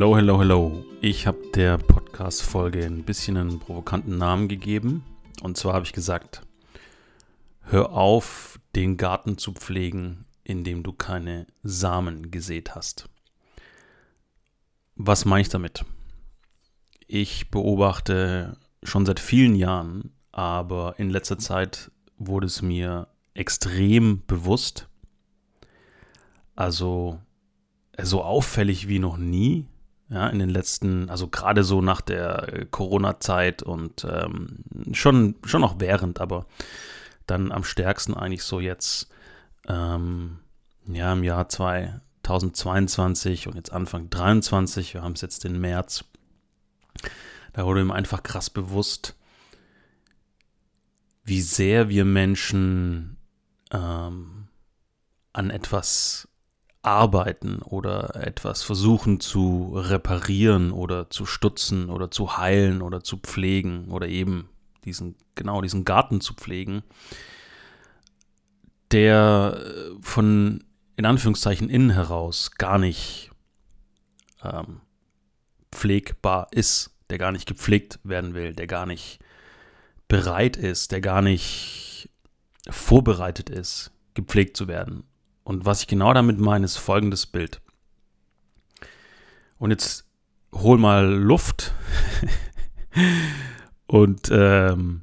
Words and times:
Hello, 0.00 0.16
hello, 0.16 0.38
hello. 0.40 0.84
Ich 1.02 1.26
habe 1.26 1.42
der 1.54 1.76
Podcast-Folge 1.76 2.86
ein 2.86 3.04
bisschen 3.04 3.36
einen 3.36 3.58
provokanten 3.58 4.16
Namen 4.16 4.48
gegeben. 4.48 5.04
Und 5.42 5.58
zwar 5.58 5.74
habe 5.74 5.84
ich 5.84 5.92
gesagt, 5.92 6.40
hör 7.64 7.92
auf, 7.92 8.58
den 8.74 8.96
Garten 8.96 9.36
zu 9.36 9.52
pflegen, 9.52 10.24
in 10.42 10.64
dem 10.64 10.82
du 10.82 10.94
keine 10.94 11.46
Samen 11.62 12.30
gesät 12.30 12.74
hast. 12.74 13.10
Was 14.96 15.26
meine 15.26 15.42
ich 15.42 15.50
damit? 15.50 15.84
Ich 17.06 17.50
beobachte 17.50 18.56
schon 18.82 19.04
seit 19.04 19.20
vielen 19.20 19.54
Jahren, 19.54 20.14
aber 20.32 20.94
in 20.98 21.10
letzter 21.10 21.36
Zeit 21.36 21.90
wurde 22.16 22.46
es 22.46 22.62
mir 22.62 23.06
extrem 23.34 24.22
bewusst. 24.26 24.88
Also 26.56 27.20
so 28.00 28.22
auffällig 28.22 28.88
wie 28.88 28.98
noch 28.98 29.18
nie. 29.18 29.66
Ja, 30.10 30.26
in 30.28 30.40
den 30.40 30.50
letzten, 30.50 31.08
also 31.08 31.28
gerade 31.28 31.62
so 31.62 31.80
nach 31.82 32.00
der 32.00 32.66
Corona-Zeit 32.72 33.62
und 33.62 34.04
ähm, 34.04 34.64
schon, 34.92 35.36
schon 35.44 35.62
auch 35.62 35.76
während, 35.78 36.20
aber 36.20 36.46
dann 37.26 37.52
am 37.52 37.62
stärksten 37.62 38.14
eigentlich 38.14 38.42
so 38.42 38.58
jetzt, 38.58 39.08
ähm, 39.68 40.40
ja, 40.86 41.12
im 41.12 41.22
Jahr 41.22 41.48
2022 41.48 43.46
und 43.46 43.54
jetzt 43.54 43.72
Anfang 43.72 44.10
23, 44.10 44.94
wir 44.94 45.02
haben 45.02 45.12
es 45.12 45.20
jetzt 45.20 45.44
den 45.44 45.60
März, 45.60 46.04
da 47.52 47.64
wurde 47.64 47.84
mir 47.84 47.94
einfach 47.94 48.24
krass 48.24 48.50
bewusst, 48.50 49.14
wie 51.22 51.40
sehr 51.40 51.88
wir 51.88 52.04
Menschen 52.04 53.16
ähm, 53.70 54.48
an 55.32 55.50
etwas 55.50 56.26
arbeiten 56.82 57.60
oder 57.62 58.16
etwas 58.16 58.62
versuchen 58.62 59.20
zu 59.20 59.72
reparieren 59.74 60.72
oder 60.72 61.10
zu 61.10 61.26
stutzen 61.26 61.90
oder 61.90 62.10
zu 62.10 62.38
heilen 62.38 62.80
oder 62.80 63.02
zu 63.02 63.18
pflegen 63.18 63.90
oder 63.90 64.08
eben 64.08 64.48
diesen, 64.84 65.16
genau 65.34 65.60
diesen 65.60 65.84
Garten 65.84 66.20
zu 66.20 66.34
pflegen, 66.34 66.82
der 68.90 69.60
äh, 69.60 69.90
von 70.00 70.64
in 70.96 71.06
Anführungszeichen 71.06 71.70
innen 71.70 71.90
heraus 71.90 72.52
gar 72.52 72.78
nicht 72.78 73.30
ähm, 74.42 74.80
pflegbar 75.72 76.48
ist, 76.50 76.90
der 77.10 77.18
gar 77.18 77.32
nicht 77.32 77.46
gepflegt 77.46 78.00
werden 78.04 78.34
will, 78.34 78.54
der 78.54 78.66
gar 78.66 78.86
nicht 78.86 79.20
bereit 80.08 80.56
ist, 80.56 80.92
der 80.92 81.00
gar 81.00 81.22
nicht 81.22 82.10
vorbereitet 82.68 83.48
ist, 83.48 83.92
gepflegt 84.14 84.56
zu 84.56 84.68
werden. 84.68 85.04
Und 85.50 85.66
was 85.66 85.80
ich 85.80 85.88
genau 85.88 86.14
damit 86.14 86.38
meine, 86.38 86.64
ist 86.64 86.76
folgendes 86.76 87.26
Bild. 87.26 87.60
Und 89.58 89.72
jetzt 89.72 90.08
hol 90.54 90.78
mal 90.78 91.12
Luft 91.12 91.74
und 93.88 94.30
ähm, 94.30 95.02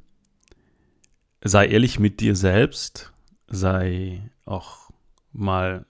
sei 1.44 1.66
ehrlich 1.66 1.98
mit 1.98 2.20
dir 2.20 2.34
selbst, 2.34 3.12
sei 3.48 4.30
auch 4.46 4.88
mal 5.32 5.84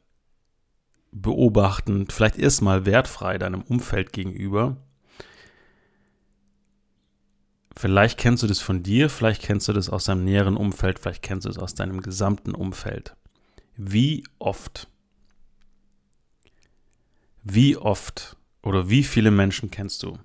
beobachtend, 1.13 2.13
vielleicht 2.13 2.37
erstmal 2.37 2.85
wertfrei 2.85 3.39
deinem 3.39 3.63
Umfeld 3.63 4.13
gegenüber. 4.13 4.77
Vielleicht 7.77 8.19
kennst 8.19 8.43
du 8.43 8.49
das 8.49 8.59
von 8.59 8.83
dir, 8.83 9.09
vielleicht 9.09 9.41
kennst 9.43 9.69
du 9.69 9.73
das 9.73 9.89
aus 9.89 10.07
deinem 10.07 10.25
näheren 10.25 10.57
Umfeld, 10.57 10.99
vielleicht 10.99 11.23
kennst 11.23 11.47
du 11.47 11.49
es 11.49 11.59
aus 11.59 11.77
deinem 11.77 12.03
gesamten 12.03 12.57
Umfeld. 12.57 13.15
Wie 13.81 14.25
oft, 14.41 14.89
wie 17.45 17.77
oft 17.77 18.37
oder 18.61 18.91
wie 18.91 19.05
viele 19.05 19.31
Menschen 19.31 19.71
kennst 19.71 20.03
du, 20.03 20.19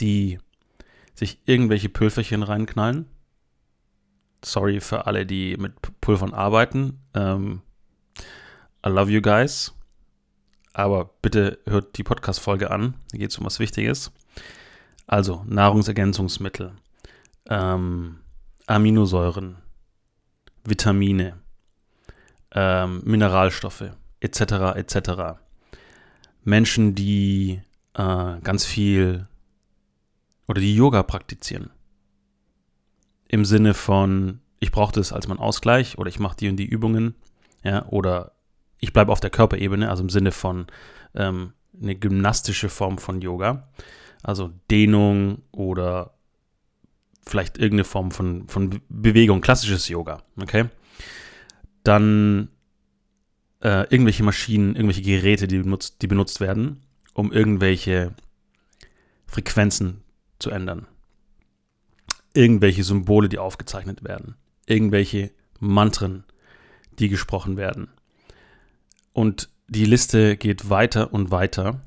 die 0.00 0.38
sich 1.14 1.38
irgendwelche 1.44 1.90
Pülferchen 1.90 2.42
reinknallen? 2.42 3.04
Sorry 4.42 4.80
für 4.80 5.06
alle, 5.06 5.26
die 5.26 5.58
mit 5.58 5.74
Pulvern 6.00 6.32
arbeiten. 6.32 6.98
Ähm, 7.12 7.60
I 8.84 8.88
love 8.88 9.10
you 9.10 9.20
guys. 9.20 9.74
Aber 10.72 11.10
bitte 11.20 11.58
hört 11.66 11.98
die 11.98 12.02
Podcast-Folge 12.02 12.70
an. 12.70 12.94
Da 13.12 13.18
geht 13.18 13.30
es 13.30 13.36
um 13.36 13.44
was 13.44 13.58
Wichtiges. 13.58 14.10
Also 15.06 15.44
Nahrungsergänzungsmittel, 15.46 16.72
ähm, 17.50 18.20
Aminosäuren, 18.66 19.58
Vitamine, 20.64 21.38
ähm, 22.56 23.02
Mineralstoffe 23.04 23.84
etc. 24.20 24.40
etc. 24.74 25.38
Menschen, 26.42 26.94
die 26.94 27.60
äh, 27.94 28.40
ganz 28.42 28.64
viel 28.64 29.28
oder 30.48 30.60
die 30.60 30.74
Yoga 30.74 31.02
praktizieren. 31.02 31.70
Im 33.28 33.44
Sinne 33.44 33.74
von, 33.74 34.40
ich 34.58 34.72
brauche 34.72 34.92
das 34.92 35.12
als 35.12 35.28
mein 35.28 35.38
Ausgleich 35.38 35.98
oder 35.98 36.08
ich 36.08 36.18
mache 36.18 36.36
die 36.36 36.48
und 36.48 36.56
die 36.56 36.64
Übungen, 36.64 37.14
ja, 37.62 37.84
oder 37.86 38.32
ich 38.78 38.92
bleibe 38.92 39.12
auf 39.12 39.20
der 39.20 39.30
Körperebene, 39.30 39.90
also 39.90 40.02
im 40.02 40.10
Sinne 40.10 40.32
von 40.32 40.66
ähm, 41.14 41.52
eine 41.80 41.94
gymnastische 41.94 42.68
Form 42.68 42.98
von 42.98 43.20
Yoga, 43.20 43.68
also 44.22 44.50
Dehnung 44.70 45.42
oder 45.50 46.14
vielleicht 47.26 47.58
irgendeine 47.58 47.84
Form 47.84 48.12
von, 48.12 48.46
von 48.48 48.80
Bewegung, 48.88 49.40
klassisches 49.40 49.88
Yoga, 49.88 50.22
okay? 50.40 50.66
Dann 51.86 52.48
äh, 53.62 53.88
irgendwelche 53.90 54.22
Maschinen, 54.22 54.74
irgendwelche 54.74 55.02
Geräte, 55.02 55.46
die 55.46 55.58
benutzt, 55.58 56.02
die 56.02 56.06
benutzt 56.06 56.40
werden, 56.40 56.82
um 57.14 57.32
irgendwelche 57.32 58.14
Frequenzen 59.26 60.02
zu 60.38 60.50
ändern. 60.50 60.86
Irgendwelche 62.34 62.84
Symbole, 62.84 63.28
die 63.28 63.38
aufgezeichnet 63.38 64.04
werden. 64.04 64.34
Irgendwelche 64.66 65.30
Mantren, 65.58 66.24
die 66.98 67.08
gesprochen 67.08 67.56
werden. 67.56 67.88
Und 69.12 69.48
die 69.68 69.86
Liste 69.86 70.36
geht 70.36 70.68
weiter 70.68 71.12
und 71.12 71.30
weiter. 71.30 71.80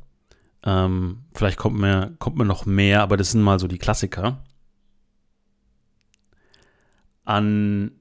Ähm, 0.63 1.19
vielleicht 1.33 1.57
kommt 1.57 1.77
mir, 1.77 2.15
kommt 2.19 2.37
mir 2.37 2.45
noch 2.45 2.65
mehr, 2.65 3.01
aber 3.01 3.15
das 3.15 3.31
sind 3.31 3.41
mal 3.41 3.59
so 3.59 3.67
die 3.67 3.77
Klassiker. 3.77 4.43
An 7.25 7.98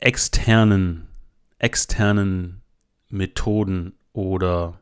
externen, 0.00 1.06
externen 1.58 2.62
Methoden 3.08 3.94
oder 4.12 4.80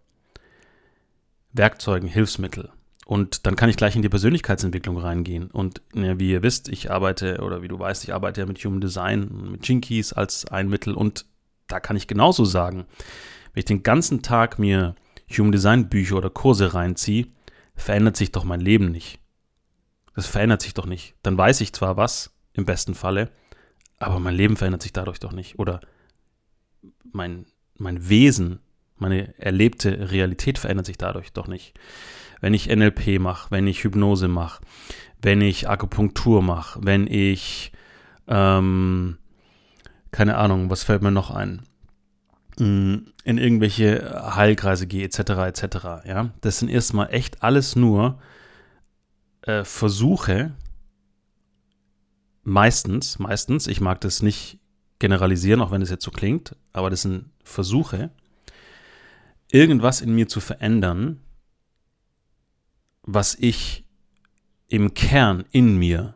Werkzeugen, 1.53 2.09
Hilfsmittel. 2.09 2.71
Und 3.07 3.47
dann 3.47 3.55
kann 3.55 3.69
ich 3.69 3.77
gleich 3.77 3.95
in 3.95 4.03
die 4.03 4.09
Persönlichkeitsentwicklung 4.09 4.99
reingehen. 4.99 5.51
Und 5.51 5.81
ja, 5.95 6.19
wie 6.19 6.33
ihr 6.33 6.43
wisst, 6.43 6.69
ich 6.69 6.91
arbeite, 6.91 7.41
oder 7.41 7.63
wie 7.63 7.69
du 7.69 7.79
weißt, 7.79 8.03
ich 8.03 8.13
arbeite 8.13 8.41
ja 8.41 8.47
mit 8.47 8.59
Human 8.65 8.81
Design, 8.81 9.51
mit 9.53 9.67
Jinkies 9.67 10.13
als 10.13 10.47
ein 10.47 10.69
Mittel. 10.69 10.93
Und 10.93 11.25
da 11.69 11.79
kann 11.79 11.97
ich 11.97 12.09
genauso 12.09 12.45
sagen, 12.45 12.85
wenn 13.53 13.61
ich 13.61 13.65
den 13.65 13.85
ganzen 13.85 14.23
Tag 14.23 14.59
mir 14.59 14.97
Human 15.31 15.53
Design 15.53 15.89
Bücher 15.89 16.17
oder 16.17 16.31
Kurse 16.31 16.75
reinziehe, 16.75 17.29
verändert 17.77 18.17
sich 18.17 18.33
doch 18.33 18.45
mein 18.45 18.61
Leben 18.61 18.91
nicht. 18.91 19.21
Das 20.17 20.27
verändert 20.27 20.63
sich 20.63 20.75
doch 20.75 20.87
nicht. 20.87 21.15
Dann 21.23 21.39
weiß 21.39 21.61
ich 21.61 21.73
zwar 21.73 21.97
was, 21.97 22.35
im 22.55 22.65
besten 22.65 22.95
Falle, 22.95 23.31
aber 23.99 24.19
mein 24.19 24.35
Leben 24.35 24.57
verändert 24.57 24.83
sich 24.83 24.93
dadurch 24.93 25.21
doch 25.21 25.33
nicht. 25.33 25.59
Oder 25.59 25.81
mein, 27.13 27.47
mein 27.79 28.09
Wesen, 28.09 28.61
meine 28.97 29.39
erlebte 29.39 30.11
Realität 30.11 30.59
verändert 30.59 30.87
sich 30.87 30.99
dadurch 30.99 31.33
doch 31.33 31.49
nicht. 31.49 31.79
Wenn 32.41 32.55
ich 32.55 32.69
NLP 32.69 33.19
mache, 33.19 33.51
wenn 33.51 33.67
ich 33.67 33.85
Hypnose 33.85 34.29
mache, 34.29 34.63
wenn 35.23 35.41
ich 35.41 35.69
Akupunktur 35.69 36.43
mache, 36.43 36.81
wenn 36.83 37.07
ich, 37.07 37.73
ähm, 38.29 39.19
keine 40.11 40.37
Ahnung, 40.37 40.71
was 40.71 40.83
fällt 40.83 41.03
mir 41.03 41.11
noch 41.11 41.31
ein? 41.31 41.63
Mm, 42.59 43.09
in 43.25 43.39
irgendwelche 43.39 44.35
Heilkreise 44.35 44.87
gehe, 44.87 45.05
etc., 45.05 45.19
etc., 45.19 45.77
ja. 46.07 46.31
Das 46.43 46.59
sind 46.59 46.69
erstmal 46.69 47.13
echt 47.13 47.43
alles 47.43 47.77
nur 47.77 48.19
äh, 49.43 49.65
Versuche, 49.65 50.53
meistens, 52.47 53.19
meistens, 53.19 53.67
ich 53.67 53.81
mag 53.81 54.01
das 54.01 54.23
nicht 54.23 54.59
generalisieren, 54.99 55.61
auch 55.61 55.73
wenn 55.73 55.83
es 55.83 55.91
jetzt 55.91 56.05
so 56.05 56.11
klingt, 56.11 56.57
aber 56.73 56.89
das 56.89 57.03
sind 57.03 57.27
Versuche, 57.43 58.11
irgendwas 59.51 60.01
in 60.01 60.15
mir 60.15 60.29
zu 60.29 60.41
verändern, 60.41 61.21
was 63.03 63.35
ich 63.35 63.85
im 64.69 64.95
Kern 64.95 65.45
in 65.51 65.77
mir 65.77 66.15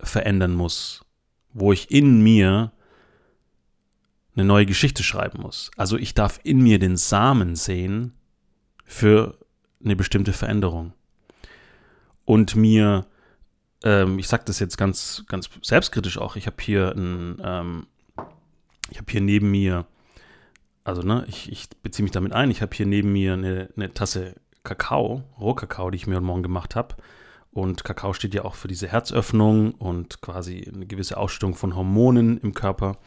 verändern 0.00 0.54
muss, 0.54 1.04
wo 1.52 1.72
ich 1.72 1.90
in 1.90 2.22
mir 2.22 2.72
eine 4.34 4.44
neue 4.44 4.66
Geschichte 4.66 5.02
schreiben 5.02 5.42
muss. 5.42 5.70
Also 5.76 5.96
ich 5.96 6.14
darf 6.14 6.40
in 6.44 6.62
mir 6.62 6.78
den 6.78 6.96
Samen 6.96 7.56
sehen 7.56 8.12
für 8.84 9.38
eine 9.82 9.96
bestimmte 9.96 10.32
Veränderung. 10.32 10.92
Und 12.24 12.54
mir, 12.54 13.06
ähm, 13.84 14.18
ich 14.18 14.28
sage 14.28 14.44
das 14.46 14.58
jetzt 14.58 14.76
ganz, 14.76 15.24
ganz 15.28 15.48
selbstkritisch 15.62 16.18
auch, 16.18 16.36
ich 16.36 16.46
habe 16.46 16.56
hier 16.60 16.92
ein, 16.96 17.40
ähm, 17.42 17.86
ich 18.90 18.98
habe 18.98 19.10
hier 19.10 19.20
neben 19.20 19.50
mir, 19.50 19.86
also 20.84 21.02
ne, 21.02 21.24
ich, 21.28 21.50
ich 21.52 21.68
beziehe 21.82 22.02
mich 22.02 22.12
damit 22.12 22.32
ein, 22.32 22.50
ich 22.50 22.62
habe 22.62 22.74
hier 22.74 22.86
neben 22.86 23.12
mir 23.12 23.34
eine, 23.34 23.68
eine 23.76 23.92
Tasse 23.92 24.34
Kakao, 24.64 25.24
Rohkakao, 25.40 25.90
die 25.90 25.96
ich 25.96 26.06
mir 26.06 26.16
heute 26.16 26.24
Morgen 26.24 26.42
gemacht 26.42 26.76
habe. 26.76 26.96
Und 27.50 27.84
Kakao 27.84 28.12
steht 28.12 28.34
ja 28.34 28.44
auch 28.44 28.54
für 28.54 28.68
diese 28.68 28.88
Herzöffnung 28.88 29.72
und 29.72 30.20
quasi 30.20 30.70
eine 30.72 30.86
gewisse 30.86 31.16
Ausstellung 31.16 31.54
von 31.54 31.74
Hormonen 31.74 32.38
im 32.38 32.54
Körper. 32.54 32.98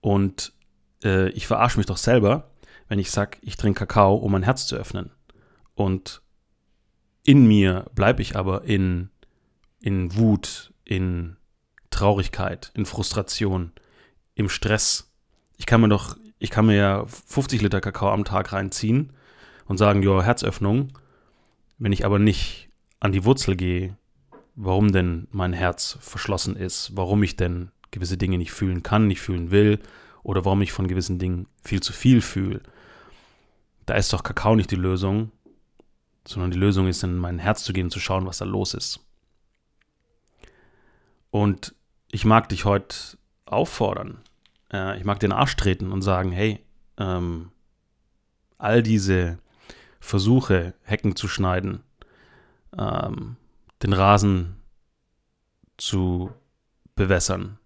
Und 0.00 0.52
äh, 1.04 1.30
ich 1.30 1.46
verarsche 1.46 1.78
mich 1.78 1.86
doch 1.86 1.96
selber, 1.96 2.50
wenn 2.88 2.98
ich 2.98 3.10
sage, 3.10 3.38
ich 3.42 3.56
trinke 3.56 3.80
Kakao, 3.80 4.16
um 4.16 4.32
mein 4.32 4.42
Herz 4.42 4.66
zu 4.66 4.76
öffnen. 4.76 5.10
Und 5.74 6.22
in 7.22 7.46
mir 7.46 7.86
bleibe 7.94 8.22
ich 8.22 8.36
aber 8.36 8.64
in, 8.64 9.10
in 9.80 10.16
Wut, 10.16 10.72
in 10.84 11.36
Traurigkeit, 11.90 12.70
in 12.74 12.86
Frustration, 12.86 13.72
im 14.34 14.48
Stress. 14.48 15.12
Ich 15.56 15.66
kann 15.66 15.80
mir 15.80 15.88
doch, 15.88 16.16
ich 16.38 16.50
kann 16.50 16.66
mir 16.66 16.76
ja 16.76 17.06
50 17.06 17.62
Liter 17.62 17.80
Kakao 17.80 18.10
am 18.10 18.24
Tag 18.24 18.52
reinziehen 18.52 19.12
und 19.66 19.78
sagen, 19.78 20.02
ja, 20.02 20.22
Herzöffnung. 20.22 20.92
Wenn 21.78 21.92
ich 21.92 22.04
aber 22.04 22.18
nicht 22.18 22.70
an 23.00 23.12
die 23.12 23.24
Wurzel 23.24 23.56
gehe, 23.56 23.96
warum 24.56 24.92
denn 24.92 25.28
mein 25.30 25.52
Herz 25.52 25.98
verschlossen 26.00 26.56
ist, 26.56 26.96
warum 26.96 27.22
ich 27.22 27.36
denn 27.36 27.70
gewisse 27.90 28.16
Dinge 28.16 28.38
nicht 28.38 28.52
fühlen 28.52 28.82
kann, 28.82 29.06
nicht 29.06 29.20
fühlen 29.20 29.50
will, 29.50 29.78
oder 30.22 30.44
warum 30.44 30.60
ich 30.62 30.72
von 30.72 30.88
gewissen 30.88 31.18
Dingen 31.18 31.46
viel 31.62 31.80
zu 31.80 31.92
viel 31.92 32.20
fühle. 32.20 32.60
Da 33.86 33.94
ist 33.94 34.12
doch 34.12 34.22
Kakao 34.22 34.56
nicht 34.56 34.70
die 34.70 34.76
Lösung, 34.76 35.30
sondern 36.26 36.50
die 36.50 36.58
Lösung 36.58 36.88
ist, 36.88 37.02
in 37.02 37.16
mein 37.16 37.38
Herz 37.38 37.64
zu 37.64 37.72
gehen 37.72 37.84
und 37.84 37.90
zu 37.90 38.00
schauen, 38.00 38.26
was 38.26 38.38
da 38.38 38.44
los 38.44 38.74
ist. 38.74 39.00
Und 41.30 41.74
ich 42.10 42.24
mag 42.24 42.48
dich 42.48 42.64
heute 42.64 43.18
auffordern, 43.44 44.18
äh, 44.72 44.96
ich 44.98 45.04
mag 45.04 45.20
den 45.20 45.32
Arsch 45.32 45.56
treten 45.56 45.92
und 45.92 46.02
sagen, 46.02 46.32
hey, 46.32 46.64
ähm, 46.96 47.50
all 48.56 48.82
diese 48.82 49.38
Versuche, 50.00 50.74
Hecken 50.82 51.16
zu 51.16 51.28
schneiden, 51.28 51.82
ähm, 52.76 53.36
den 53.82 53.92
Rasen 53.92 54.56
zu 55.76 56.32
bewässern, 56.94 57.58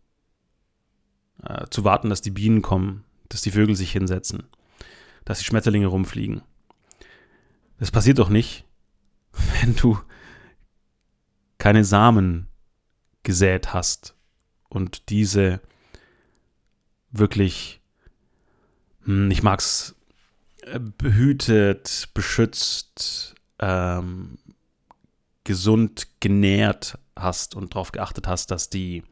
äh, 1.42 1.66
zu 1.70 1.84
warten, 1.84 2.10
dass 2.10 2.20
die 2.20 2.30
Bienen 2.30 2.62
kommen, 2.62 3.04
dass 3.28 3.42
die 3.42 3.50
Vögel 3.50 3.76
sich 3.76 3.92
hinsetzen, 3.92 4.44
dass 5.24 5.38
die 5.38 5.44
Schmetterlinge 5.44 5.86
rumfliegen. 5.86 6.42
Das 7.78 7.90
passiert 7.90 8.18
doch 8.18 8.28
nicht, 8.28 8.64
wenn 9.60 9.74
du 9.74 9.98
keine 11.58 11.84
Samen 11.84 12.48
gesät 13.22 13.72
hast 13.72 14.14
und 14.68 15.08
diese 15.10 15.60
wirklich, 17.10 17.80
hm, 19.04 19.30
ich 19.30 19.42
mag's, 19.42 19.94
äh, 20.62 20.78
behütet, 20.78 22.08
beschützt, 22.14 23.34
ähm, 23.58 24.38
gesund 25.44 26.08
genährt 26.20 26.98
hast 27.16 27.54
und 27.54 27.74
darauf 27.74 27.92
geachtet 27.92 28.26
hast, 28.28 28.50
dass 28.50 28.70
die 28.70 29.02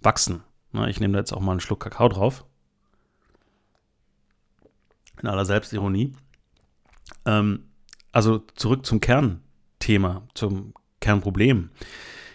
wachsen 0.00 0.42
na, 0.72 0.88
ich 0.88 1.00
nehme 1.00 1.14
da 1.14 1.18
jetzt 1.18 1.32
auch 1.32 1.40
mal 1.40 1.52
einen 1.52 1.60
Schluck 1.60 1.80
Kakao 1.80 2.08
drauf. 2.08 2.44
In 5.20 5.28
aller 5.28 5.44
Selbstironie. 5.44 6.14
Ähm, 7.26 7.70
also 8.12 8.38
zurück 8.54 8.86
zum 8.86 9.00
Kernthema, 9.00 10.22
zum 10.34 10.74
Kernproblem. 11.00 11.70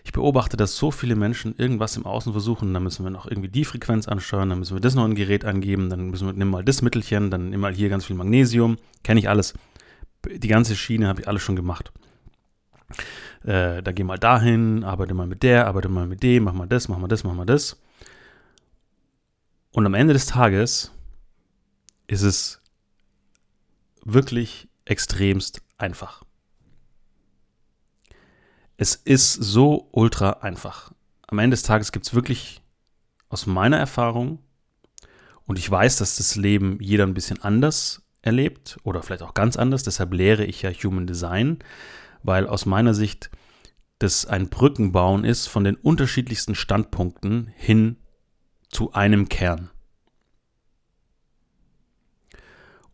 Ich 0.06 0.12
beobachte, 0.12 0.56
dass 0.56 0.78
so 0.78 0.92
viele 0.92 1.16
Menschen 1.16 1.56
irgendwas 1.57 1.98
im 1.98 2.06
Außen 2.06 2.31
versuchen. 2.31 2.75
Dann 2.75 2.84
müssen 2.84 3.04
wir 3.04 3.10
noch 3.10 3.25
irgendwie 3.25 3.50
die 3.50 3.66
Frequenz 3.66 4.07
ansteuern, 4.07 4.50
dann 4.50 4.60
müssen 4.60 4.75
wir 4.75 4.80
das 4.80 4.94
noch 4.94 5.04
in 5.04 5.12
ein 5.12 5.16
Gerät 5.16 5.46
angeben, 5.46 5.90
dann 5.90 6.12
müssen 6.12 6.28
wir, 6.28 6.34
nimm 6.34 6.52
mal 6.52 6.63
das 6.63 6.84
Mittelchen, 6.84 7.31
dann 7.31 7.50
nimm 7.50 7.60
mal 7.60 7.74
hier 7.74 7.90
ganz 7.90 8.06
viel 8.06 8.16
Magnesium. 8.16 8.78
Kenne 9.04 9.19
ich 9.19 9.28
alles. 9.28 9.56
Die 10.28 10.48
ganze 10.48 10.75
Schiene 10.75 11.07
habe 11.07 11.22
ich 11.22 11.28
alles 11.28 11.42
schon 11.42 11.56
gemacht. 11.56 11.92
Äh, 13.44 13.81
da 13.81 13.92
geh 13.92 14.04
mal 14.04 14.19
dahin, 14.19 14.84
arbeite 14.84 15.16
mal 15.16 15.25
mit 15.25 15.42
der, 15.42 15.66
arbeite 15.66 15.90
mal 15.90 16.06
mit 16.06 16.22
dem, 16.22 16.44
mach 16.44 16.54
mal 16.54 16.68
das, 16.68 16.88
mach 16.88 17.00
mal 17.00 17.07
das, 17.07 17.24
mach 17.24 17.34
mal 17.34 17.46
das. 17.48 17.81
Und 19.72 19.88
am 19.88 19.96
Ende 19.96 20.13
des 20.13 20.28
Tages 20.28 20.92
ist 22.06 22.22
es 22.22 22.62
wirklich 24.04 24.68
extremst 24.86 25.63
einfach. 25.80 26.25
Es 28.77 28.95
ist 28.95 29.33
so 29.33 29.88
ultra 29.92 30.31
einfach. 30.42 30.92
Am 31.27 31.39
Ende 31.39 31.56
des 31.56 31.63
Tages 31.63 31.92
gibt 31.92 32.06
es 32.06 32.13
wirklich 32.13 32.62
aus 33.30 33.45
meiner 33.45 33.77
Erfahrung, 33.77 34.39
und 35.45 35.60
ich 35.60 35.69
weiß, 35.69 35.98
dass 35.98 36.18
das 36.18 36.36
Leben 36.36 36.77
jeder 36.81 37.06
ein 37.06 37.13
bisschen 37.13 37.42
anders 37.42 38.04
erlebt 38.22 38.77
oder 38.83 39.04
vielleicht 39.04 39.22
auch 39.22 39.33
ganz 39.33 39.57
anders, 39.57 39.83
deshalb 39.83 40.13
lehre 40.13 40.44
ich 40.45 40.62
ja 40.63 40.72
Human 40.72 41.07
Design, 41.07 41.60
weil 42.24 42.48
aus 42.48 42.66
meiner 42.66 42.94
Sicht 42.94 43.30
das 44.00 44.25
ein 44.25 44.50
Brückenbauen 44.50 45.24
ist 45.24 45.48
von 45.48 45.63
den 45.63 45.75
unterschiedlichsten 45.75 46.56
Standpunkten 46.56 47.48
hin 47.56 47.98
zu 48.69 48.94
einem 48.94 49.30
Kern. 49.30 49.69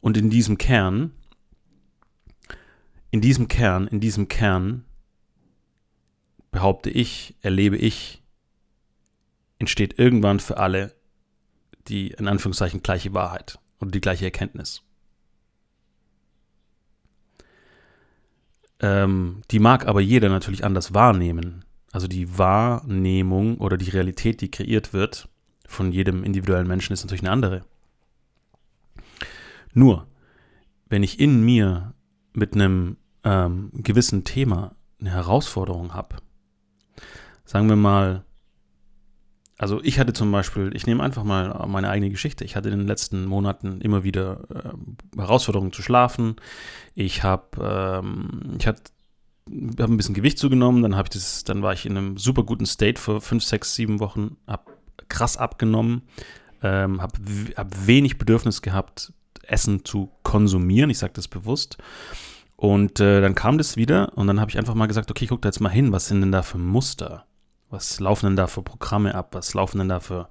Und 0.02 0.18
in 0.18 0.30
diesem 0.30 0.58
Kern, 0.58 1.12
in 3.10 3.22
diesem 3.22 3.48
Kern, 3.48 3.88
in 3.88 4.00
diesem 4.00 4.28
Kern, 4.28 4.86
behaupte 6.52 6.90
ich, 6.90 7.36
erlebe 7.42 7.78
ich, 7.78 8.22
entsteht 9.58 9.98
irgendwann 9.98 10.40
für 10.40 10.58
alle 10.58 10.94
die 11.88 12.10
in 12.12 12.28
Anführungszeichen 12.28 12.84
gleiche 12.84 13.14
Wahrheit 13.14 13.60
oder 13.80 13.92
die 13.92 14.02
gleiche 14.02 14.26
Erkenntnis. 14.26 14.84
Ähm, 18.80 19.42
die 19.52 19.60
mag 19.60 19.88
aber 19.88 20.02
jeder 20.02 20.30
natürlich 20.30 20.64
anders 20.64 20.94
wahrnehmen. 20.94 21.66
Also 21.92 22.08
die 22.08 22.38
Wahrnehmung 22.38 23.58
oder 23.58 23.78
die 23.78 23.90
Realität, 23.90 24.42
die 24.42 24.50
kreiert 24.50 24.94
wird, 24.94 25.28
von 25.68 25.92
jedem 25.92 26.24
individuellen 26.24 26.68
Menschen 26.68 26.94
ist 26.94 27.04
natürlich 27.04 27.22
eine 27.22 27.32
andere. 27.32 27.66
Nur, 29.74 30.08
wenn 30.90 31.04
ich 31.04 31.20
in 31.20 31.44
mir 31.44 31.94
mit 32.34 32.54
einem 32.54 32.98
ähm, 33.24 33.72
gewissen 33.74 34.24
Thema 34.24 34.76
eine 35.00 35.12
Herausforderung 35.12 35.94
habe, 35.94 36.18
sagen 37.46 37.70
wir 37.70 37.76
mal, 37.76 38.24
also 39.58 39.80
ich 39.84 40.00
hatte 40.00 40.14
zum 40.14 40.32
Beispiel, 40.32 40.72
ich 40.74 40.88
nehme 40.88 41.04
einfach 41.04 41.24
mal 41.24 41.68
meine 41.68 41.90
eigene 41.90 42.10
Geschichte. 42.10 42.44
Ich 42.44 42.56
hatte 42.56 42.70
in 42.70 42.80
den 42.80 42.88
letzten 42.88 43.26
Monaten 43.26 43.80
immer 43.82 44.04
wieder 44.04 44.42
äh, 44.50 45.20
Herausforderungen 45.20 45.72
zu 45.72 45.84
schlafen. 45.84 46.38
Ich 46.96 47.22
habe, 47.22 48.02
ähm, 48.02 48.56
ich 48.58 48.66
hatte 48.66 48.82
habe 49.80 49.94
ein 49.94 49.98
bisschen 49.98 50.16
Gewicht 50.16 50.38
zugenommen, 50.38 50.82
dann 50.82 50.96
habe 50.96 51.08
ich 51.08 51.14
das, 51.14 51.44
dann 51.44 51.62
war 51.62 51.74
ich 51.74 51.86
in 51.86 51.98
einem 51.98 52.18
super 52.18 52.44
guten 52.44 52.66
State 52.66 53.00
für 53.00 53.22
fünf, 53.22 53.44
sechs, 53.44 53.76
sieben 53.76 54.00
Wochen, 54.00 54.38
habe 54.48 54.72
krass 55.10 55.38
abgenommen, 55.38 56.04
ähm, 56.64 57.02
habe 57.02 57.20
hab 57.56 57.88
wenig 57.88 58.18
Bedürfnis 58.18 58.62
gehabt, 58.62 59.14
Essen 59.44 59.84
zu 59.84 60.12
konsumieren. 60.24 60.90
Ich 60.90 61.00
sage 61.00 61.14
das 61.14 61.28
bewusst. 61.28 61.78
Und 62.62 63.00
äh, 63.00 63.22
dann 63.22 63.34
kam 63.34 63.58
das 63.58 63.76
wieder 63.76 64.16
und 64.16 64.28
dann 64.28 64.40
habe 64.40 64.52
ich 64.52 64.58
einfach 64.60 64.76
mal 64.76 64.86
gesagt, 64.86 65.10
okay, 65.10 65.26
guck 65.26 65.42
da 65.42 65.50
jetzt 65.50 65.62
mal 65.62 65.70
hin, 65.70 65.92
was 65.92 66.08
sind 66.08 66.22
denn 66.22 66.32
da 66.32 66.44
für 66.44 66.60
Muster? 66.60 67.26
Was 67.72 68.00
laufen 68.00 68.28
denn 68.28 68.36
da 68.36 68.46
für 68.46 68.62
Programme 68.62 69.16
ab? 69.16 69.30
Was 69.34 69.56
laufen 69.56 69.80
denn 69.80 69.90
da 69.90 70.00
für, 70.00 70.30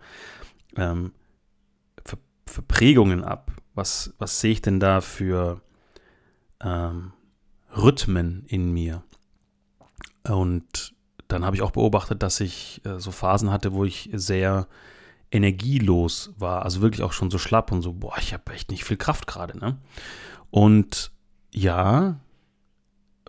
ähm, 0.76 1.10
für, 2.04 2.18
für 2.46 2.62
Prägungen 2.62 3.24
ab? 3.24 3.50
Was, 3.74 4.14
was 4.18 4.40
sehe 4.40 4.52
ich 4.52 4.62
denn 4.62 4.78
da 4.78 5.00
für 5.00 5.60
ähm, 6.62 7.14
Rhythmen 7.76 8.44
in 8.46 8.70
mir? 8.70 9.02
Und 10.22 10.94
dann 11.26 11.44
habe 11.44 11.56
ich 11.56 11.62
auch 11.62 11.72
beobachtet, 11.72 12.22
dass 12.22 12.38
ich 12.38 12.80
äh, 12.84 13.00
so 13.00 13.10
Phasen 13.10 13.50
hatte, 13.50 13.72
wo 13.72 13.84
ich 13.84 14.08
sehr 14.12 14.68
energielos 15.32 16.32
war, 16.38 16.62
also 16.62 16.80
wirklich 16.80 17.02
auch 17.02 17.12
schon 17.12 17.32
so 17.32 17.38
schlapp 17.38 17.72
und 17.72 17.82
so, 17.82 17.92
boah, 17.92 18.14
ich 18.20 18.32
habe 18.32 18.52
echt 18.52 18.70
nicht 18.70 18.84
viel 18.84 18.98
Kraft 18.98 19.26
gerade, 19.26 19.58
ne? 19.58 19.78
Und 20.50 21.10
ja, 21.52 22.20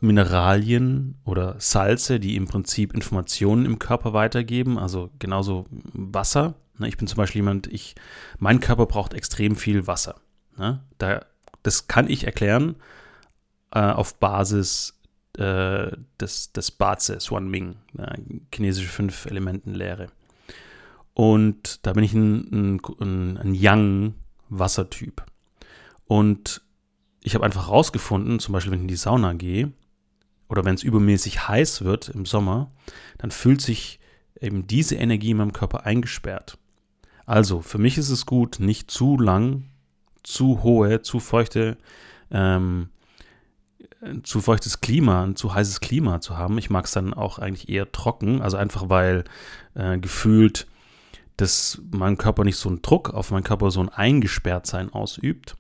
Mineralien 0.02 1.16
oder 1.26 1.56
Salze, 1.60 2.20
die 2.20 2.36
im 2.36 2.48
Prinzip 2.48 2.94
Informationen 2.94 3.66
im 3.66 3.78
Körper 3.78 4.14
weitergeben, 4.14 4.80
also 4.80 5.12
genauso 5.20 5.68
Wasser, 5.94 6.56
Ne, 6.82 6.88
ich 6.88 6.98
bin 6.98 7.08
zum 7.08 7.18
Beispiel 7.18 7.40
jemand, 7.40 7.68
ich, 7.68 7.96
mein 8.40 8.60
Körper 8.60 8.88
braucht 8.88 9.14
extrem 9.14 9.56
viel 9.56 9.86
Wasser. 9.86 10.16
Ne? 10.58 10.82
Da, 10.98 11.26
das 11.62 11.88
kann 11.88 12.10
ich 12.10 12.26
erklären 12.26 12.76
äh, 13.72 13.80
auf 13.80 14.16
Basis 14.16 15.00
äh, 15.38 15.92
des, 16.20 16.52
des 16.54 16.72
Bazi, 16.72 17.20
Swan 17.20 17.50
Ming, 17.50 17.76
chinesische 18.54 18.90
Fünf-Elementen-Lehre. 18.90 20.08
Und 21.14 21.86
da 21.86 21.94
bin 21.94 22.04
ich 22.04 22.14
ein, 22.14 22.80
ein, 23.00 23.38
ein 23.38 23.54
Yang-Wassertyp. 23.54 25.24
Und 26.06 26.64
ich 27.24 27.36
habe 27.36 27.46
einfach 27.46 27.70
rausgefunden, 27.70 28.40
zum 28.40 28.54
Beispiel 28.54 28.72
wenn 28.72 28.80
ich 28.80 28.84
in 28.84 28.88
die 28.88 28.96
Sauna 28.96 29.34
gehe 29.34 29.72
oder 30.50 30.66
wenn 30.66 30.76
es 30.76 30.84
übermäßig 30.84 31.48
heiß 31.48 31.84
wird 31.84 32.10
im 32.10 32.26
Sommer, 32.26 32.72
dann 33.18 33.32
fühlt 33.32 33.62
sich 33.62 34.00
eben 34.40 34.68
diese 34.68 34.96
Energie 34.96 35.32
in 35.32 35.38
meinem 35.38 35.54
Körper 35.54 35.86
eingesperrt. 35.86 36.58
Also 37.26 37.62
für 37.62 37.78
mich 37.78 37.98
ist 37.98 38.10
es 38.10 38.26
gut, 38.26 38.60
nicht 38.60 38.90
zu 38.90 39.18
lang, 39.18 39.66
zu 40.24 40.64
hohe, 40.64 41.02
zu 41.02 41.20
feuchte, 41.20 41.78
ähm, 42.32 42.90
zu 44.24 44.42
feuchtes 44.42 44.82
Klima, 44.82 45.24
ein 45.24 45.36
zu 45.36 45.54
heißes 45.54 45.80
Klima 45.80 46.22
zu 46.22 46.38
haben. 46.38 46.58
Ich 46.58 46.70
mag 46.70 46.86
es 46.86 46.92
dann 46.92 47.14
auch 47.14 47.38
eigentlich 47.38 47.70
eher 47.70 47.92
trocken, 47.92 48.42
also 48.42 48.58
einfach 48.58 48.90
weil 48.90 49.24
äh, 49.76 50.00
gefühlt, 50.00 50.68
dass 51.38 51.82
mein 51.92 52.18
Körper 52.18 52.44
nicht 52.44 52.58
so 52.58 52.70
einen 52.70 52.82
Druck 52.82 53.12
auf 53.14 53.32
meinen 53.32 53.44
Körper, 53.44 53.70
so 53.70 53.80
ein 53.80 53.90
Eingesperrtsein 53.90 54.92
ausübt. 54.92 55.56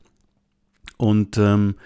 Und 1.02 1.40
ähm, 1.40 1.78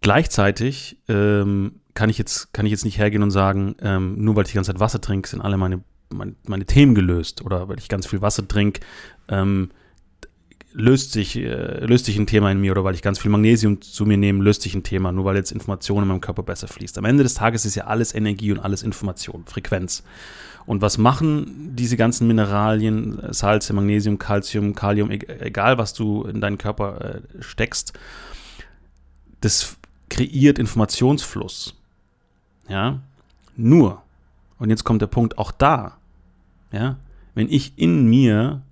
gleichzeitig 0.00 0.98
ähm, 1.08 1.76
kann, 1.94 2.10
ich 2.10 2.18
jetzt, 2.18 2.52
kann 2.52 2.66
ich 2.66 2.72
jetzt 2.72 2.84
nicht 2.84 2.98
hergehen 2.98 3.22
und 3.22 3.30
sagen, 3.30 3.76
ähm, 3.80 4.16
nur 4.18 4.34
weil 4.34 4.42
ich 4.42 4.50
die 4.50 4.56
ganze 4.56 4.72
Zeit 4.72 4.80
Wasser 4.80 5.00
trinke, 5.00 5.28
sind 5.28 5.40
alle 5.40 5.56
meine, 5.56 5.84
meine, 6.12 6.34
meine 6.44 6.66
Themen 6.66 6.96
gelöst. 6.96 7.42
Oder 7.44 7.68
weil 7.68 7.78
ich 7.78 7.88
ganz 7.88 8.08
viel 8.08 8.20
Wasser 8.20 8.48
trinke, 8.48 8.80
ähm, 9.28 9.70
löst 10.72 11.12
sich, 11.12 11.36
äh, 11.36 11.86
löst 11.86 12.06
sich 12.06 12.18
ein 12.18 12.26
Thema 12.26 12.50
in 12.50 12.60
mir 12.60 12.72
oder 12.72 12.82
weil 12.82 12.96
ich 12.96 13.02
ganz 13.02 13.20
viel 13.20 13.30
Magnesium 13.30 13.80
zu 13.80 14.04
mir 14.04 14.16
nehme, 14.16 14.42
löst 14.42 14.62
sich 14.62 14.74
ein 14.74 14.82
Thema, 14.82 15.12
nur 15.12 15.24
weil 15.24 15.36
jetzt 15.36 15.52
Information 15.52 16.02
in 16.02 16.08
meinem 16.08 16.20
Körper 16.20 16.42
besser 16.42 16.66
fließt. 16.66 16.98
Am 16.98 17.04
Ende 17.04 17.22
des 17.22 17.34
Tages 17.34 17.64
ist 17.64 17.76
ja 17.76 17.84
alles 17.84 18.16
Energie 18.16 18.50
und 18.50 18.58
alles 18.58 18.82
Information, 18.82 19.44
Frequenz. 19.46 20.02
Und 20.66 20.80
was 20.80 20.98
machen 20.98 21.74
diese 21.74 21.96
ganzen 21.96 22.26
Mineralien, 22.26 23.20
Salze, 23.30 23.72
Magnesium, 23.72 24.18
Calcium, 24.18 24.74
Kalium, 24.74 25.10
egal 25.10 25.78
was 25.78 25.92
du 25.92 26.24
in 26.24 26.40
deinen 26.40 26.58
Körper 26.58 27.16
äh, 27.16 27.20
steckst, 27.40 27.92
das 29.40 29.76
kreiert 30.08 30.58
Informationsfluss. 30.58 31.74
Ja, 32.68 33.00
nur, 33.56 34.02
und 34.58 34.70
jetzt 34.70 34.84
kommt 34.84 35.02
der 35.02 35.08
Punkt, 35.08 35.36
auch 35.38 35.50
da, 35.50 35.98
ja, 36.70 36.96
wenn 37.34 37.48
ich 37.48 37.76
in 37.76 38.08
mir 38.08 38.62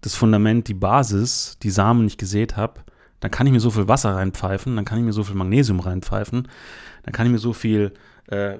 das 0.00 0.14
Fundament, 0.14 0.68
die 0.68 0.74
Basis, 0.74 1.58
die 1.62 1.70
Samen 1.70 2.04
nicht 2.04 2.18
gesät 2.18 2.56
habe, 2.56 2.80
dann 3.20 3.30
kann 3.30 3.46
ich 3.46 3.52
mir 3.52 3.60
so 3.60 3.70
viel 3.70 3.88
Wasser 3.88 4.14
reinpfeifen, 4.14 4.76
dann 4.76 4.84
kann 4.84 4.98
ich 4.98 5.04
mir 5.04 5.12
so 5.12 5.24
viel 5.24 5.36
Magnesium 5.36 5.80
reinpfeifen, 5.80 6.48
dann 7.02 7.12
kann 7.12 7.26
ich 7.26 7.32
mir 7.32 7.38
so 7.38 7.52
viel 7.52 7.92
äh, 8.28 8.58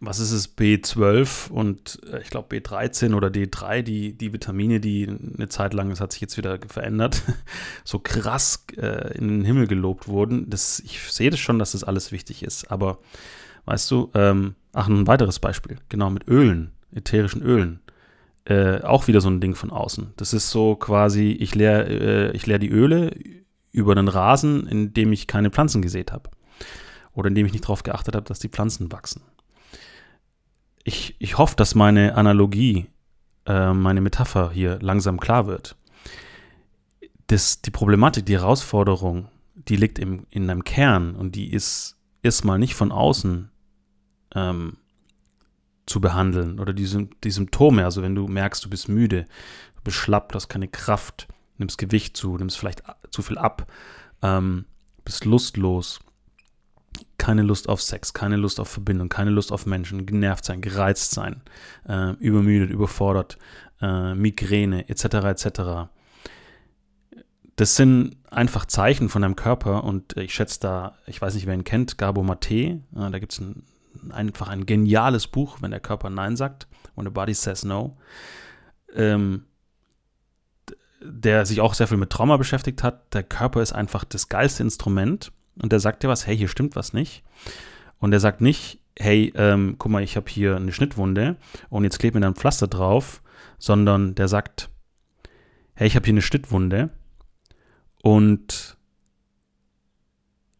was 0.00 0.20
ist 0.20 0.30
es, 0.30 0.56
B12 0.56 1.50
und 1.50 1.98
äh, 2.12 2.20
ich 2.22 2.30
glaube 2.30 2.54
B13 2.54 3.14
oder 3.14 3.28
D3, 3.28 3.82
die, 3.82 4.16
die 4.16 4.32
Vitamine, 4.32 4.80
die 4.80 5.08
eine 5.08 5.48
Zeit 5.48 5.74
lang, 5.74 5.90
das 5.90 6.00
hat 6.00 6.12
sich 6.12 6.20
jetzt 6.20 6.36
wieder 6.36 6.58
verändert, 6.66 7.22
so 7.84 7.98
krass 7.98 8.64
äh, 8.76 9.16
in 9.18 9.28
den 9.28 9.44
Himmel 9.44 9.66
gelobt 9.66 10.06
wurden. 10.06 10.48
Das, 10.48 10.80
ich 10.80 11.00
sehe 11.00 11.30
das 11.30 11.40
schon, 11.40 11.58
dass 11.58 11.72
das 11.72 11.84
alles 11.84 12.12
wichtig 12.12 12.42
ist, 12.42 12.70
aber 12.70 12.98
weißt 13.64 13.90
du, 13.90 14.10
ähm, 14.14 14.54
ach, 14.72 14.88
ein 14.88 15.06
weiteres 15.06 15.40
Beispiel, 15.40 15.78
genau 15.88 16.10
mit 16.10 16.28
Ölen, 16.28 16.72
ätherischen 16.94 17.42
Ölen. 17.42 17.80
Äh, 18.44 18.82
auch 18.82 19.08
wieder 19.08 19.20
so 19.20 19.28
ein 19.28 19.40
Ding 19.40 19.54
von 19.54 19.70
außen. 19.70 20.14
Das 20.16 20.32
ist 20.32 20.50
so 20.50 20.76
quasi, 20.76 21.32
ich 21.32 21.54
leere 21.54 22.32
äh, 22.32 22.38
leer 22.46 22.58
die 22.58 22.70
Öle 22.70 23.10
über 23.72 23.92
einen 23.92 24.08
Rasen, 24.08 24.66
in 24.66 24.94
dem 24.94 25.12
ich 25.12 25.26
keine 25.26 25.50
Pflanzen 25.50 25.82
gesät 25.82 26.12
habe. 26.12 26.30
Oder 27.12 27.28
in 27.28 27.34
dem 27.34 27.44
ich 27.44 27.52
nicht 27.52 27.64
darauf 27.64 27.82
geachtet 27.82 28.14
habe, 28.14 28.24
dass 28.24 28.38
die 28.38 28.48
Pflanzen 28.48 28.90
wachsen 28.90 29.22
ich, 30.84 31.16
ich 31.18 31.38
hoffe, 31.38 31.56
dass 31.56 31.74
meine 31.74 32.14
Analogie, 32.14 32.86
äh, 33.46 33.72
meine 33.72 34.00
Metapher 34.00 34.50
hier 34.50 34.78
langsam 34.80 35.20
klar 35.20 35.46
wird. 35.46 35.76
Das, 37.26 37.60
die 37.60 37.70
Problematik, 37.70 38.26
die 38.26 38.38
Herausforderung, 38.38 39.28
die 39.54 39.76
liegt 39.76 39.98
im, 39.98 40.26
in 40.30 40.48
einem 40.48 40.64
Kern 40.64 41.14
und 41.14 41.34
die 41.34 41.52
ist 41.52 41.96
erstmal 42.22 42.58
nicht 42.58 42.74
von 42.74 42.90
außen 42.90 43.50
ähm, 44.34 44.76
zu 45.86 46.00
behandeln 46.00 46.58
oder 46.60 46.72
die, 46.72 47.08
die 47.24 47.30
Symptome, 47.30 47.84
also 47.84 48.02
wenn 48.02 48.14
du 48.14 48.28
merkst, 48.28 48.64
du 48.64 48.70
bist 48.70 48.88
müde, 48.88 49.24
du 49.76 49.82
bist 49.82 49.96
schlapp, 49.96 50.32
du 50.32 50.36
hast 50.36 50.48
keine 50.48 50.68
Kraft, 50.68 51.28
nimmst 51.56 51.78
Gewicht 51.78 52.16
zu, 52.16 52.36
nimmst 52.36 52.58
vielleicht 52.58 52.82
zu 53.10 53.22
viel 53.22 53.38
ab, 53.38 53.70
ähm, 54.22 54.64
bist 55.04 55.24
lustlos, 55.24 56.00
keine 57.18 57.42
Lust 57.42 57.68
auf 57.68 57.82
Sex, 57.82 58.12
keine 58.14 58.36
Lust 58.36 58.60
auf 58.60 58.68
Verbindung, 58.68 59.08
keine 59.08 59.30
Lust 59.30 59.52
auf 59.52 59.66
Menschen, 59.66 60.06
genervt 60.06 60.44
sein, 60.44 60.60
gereizt 60.60 61.10
sein, 61.10 61.42
äh, 61.86 62.12
übermüdet, 62.20 62.70
überfordert, 62.70 63.38
äh, 63.80 64.14
Migräne 64.14 64.88
etc. 64.88 65.04
etc. 65.04 65.60
Das 67.56 67.76
sind 67.76 68.16
einfach 68.30 68.66
Zeichen 68.66 69.08
von 69.08 69.22
deinem 69.22 69.36
Körper 69.36 69.84
und 69.84 70.16
ich 70.16 70.32
schätze 70.32 70.60
da, 70.60 70.94
ich 71.06 71.20
weiß 71.20 71.34
nicht, 71.34 71.46
wer 71.46 71.54
ihn 71.54 71.64
kennt, 71.64 71.98
Gabo 71.98 72.22
Mate, 72.22 72.54
äh, 72.54 72.80
da 72.92 73.18
gibt 73.18 73.32
es 73.32 73.40
ein, 73.40 73.64
einfach 74.10 74.48
ein 74.48 74.64
geniales 74.64 75.26
Buch, 75.26 75.58
wenn 75.60 75.72
der 75.72 75.80
Körper 75.80 76.08
Nein 76.08 76.36
sagt, 76.36 76.68
when 76.94 77.04
the 77.04 77.10
body 77.10 77.34
says 77.34 77.64
no. 77.64 77.96
Ähm, 78.94 79.44
der 81.00 81.46
sich 81.46 81.60
auch 81.60 81.74
sehr 81.74 81.86
viel 81.86 81.96
mit 81.96 82.10
Trauma 82.10 82.36
beschäftigt 82.36 82.82
hat. 82.82 83.14
Der 83.14 83.22
Körper 83.22 83.62
ist 83.62 83.72
einfach 83.72 84.04
das 84.04 84.28
geilste 84.28 84.64
Instrument 84.64 85.30
und 85.62 85.72
der 85.72 85.80
sagt 85.80 86.02
dir 86.02 86.08
was, 86.08 86.26
hey, 86.26 86.36
hier 86.36 86.48
stimmt 86.48 86.76
was 86.76 86.92
nicht. 86.92 87.22
Und 87.98 88.12
er 88.12 88.20
sagt 88.20 88.40
nicht, 88.40 88.80
hey, 88.98 89.32
ähm, 89.36 89.76
guck 89.78 89.90
mal, 89.92 90.02
ich 90.02 90.16
habe 90.16 90.28
hier 90.28 90.56
eine 90.56 90.72
Schnittwunde 90.72 91.36
und 91.68 91.84
jetzt 91.84 91.98
klebt 91.98 92.14
mir 92.14 92.20
da 92.20 92.28
ein 92.28 92.34
Pflaster 92.34 92.66
drauf, 92.66 93.22
sondern 93.58 94.14
der 94.14 94.28
sagt, 94.28 94.70
hey, 95.74 95.86
ich 95.86 95.96
habe 95.96 96.04
hier 96.04 96.14
eine 96.14 96.22
Schnittwunde 96.22 96.90
und 98.02 98.76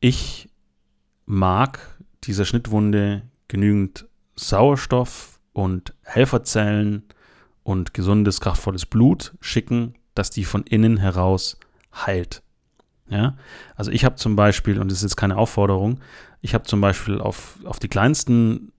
ich 0.01 0.49
mag 1.27 1.99
dieser 2.25 2.45
Schnittwunde 2.45 3.23
genügend 3.49 4.07
Sauerstoff 4.37 5.41
und 5.53 5.95
Helferzellen 6.03 7.03
und 7.65 7.95
gesundes, 7.95 8.41
kraftvolles 8.41 8.87
Blut 8.87 9.35
schicken, 9.41 9.95
dass 10.15 10.31
die 10.31 10.45
von 10.45 10.63
innen 10.63 10.99
heraus 10.99 11.59
heilt. 11.95 12.43
Ja? 13.11 13.37
Also 13.77 13.91
ich 13.91 14.05
habe 14.05 14.17
zum 14.17 14.37
Beispiel, 14.37 14.81
und 14.81 14.91
das 14.91 14.99
ist 14.99 15.05
jetzt 15.05 15.17
keine 15.17 15.37
Aufforderung, 15.37 16.01
ich 16.41 16.55
habe 16.55 16.65
zum 16.65 16.81
Beispiel 16.81 17.21
auf, 17.21 17.59
auf 17.65 17.79
die 17.79 17.89
kleinsten 17.89 18.73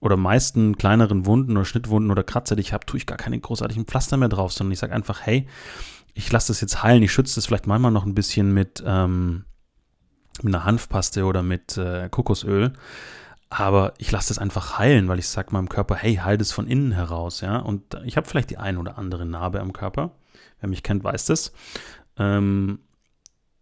oder 0.00 0.16
meisten 0.16 0.76
kleineren 0.76 1.26
Wunden 1.26 1.56
oder 1.56 1.64
Schnittwunden 1.64 2.10
oder 2.10 2.22
Kratzer, 2.22 2.56
die 2.56 2.62
ich 2.62 2.72
habe, 2.72 2.86
tue 2.86 2.98
ich 2.98 3.06
gar 3.06 3.18
keine 3.18 3.38
großartigen 3.38 3.84
Pflaster 3.84 4.16
mehr 4.16 4.28
drauf, 4.28 4.52
sondern 4.52 4.72
ich 4.72 4.78
sage 4.78 4.94
einfach, 4.94 5.20
hey, 5.22 5.46
ich 6.14 6.30
lasse 6.32 6.48
das 6.48 6.60
jetzt 6.60 6.82
heilen. 6.82 7.02
Ich 7.02 7.12
schütze 7.12 7.36
das 7.36 7.46
vielleicht 7.46 7.66
manchmal 7.66 7.92
noch 7.92 8.06
ein 8.06 8.14
bisschen 8.14 8.52
mit, 8.52 8.82
ähm, 8.86 9.44
mit 10.42 10.54
einer 10.54 10.64
Hanfpaste 10.64 11.24
oder 11.24 11.42
mit 11.42 11.76
äh, 11.76 12.08
Kokosöl. 12.08 12.72
Aber 13.50 13.94
ich 13.98 14.10
lasse 14.10 14.28
das 14.28 14.38
einfach 14.38 14.78
heilen, 14.78 15.08
weil 15.08 15.18
ich 15.18 15.28
sage 15.28 15.52
meinem 15.52 15.68
Körper, 15.68 15.96
hey, 15.96 16.16
heil 16.16 16.38
das 16.38 16.52
von 16.52 16.66
innen 16.66 16.92
heraus, 16.92 17.40
ja. 17.40 17.58
Und 17.58 17.94
ich 18.04 18.16
habe 18.16 18.28
vielleicht 18.28 18.50
die 18.50 18.58
ein 18.58 18.76
oder 18.78 18.96
andere 18.96 19.26
Narbe 19.26 19.60
am 19.60 19.72
Körper. 19.72 20.12
Wer 20.60 20.68
mich 20.68 20.82
kennt, 20.82 21.02
weiß 21.02 21.26
das. 21.26 21.52
Ähm, 22.16 22.78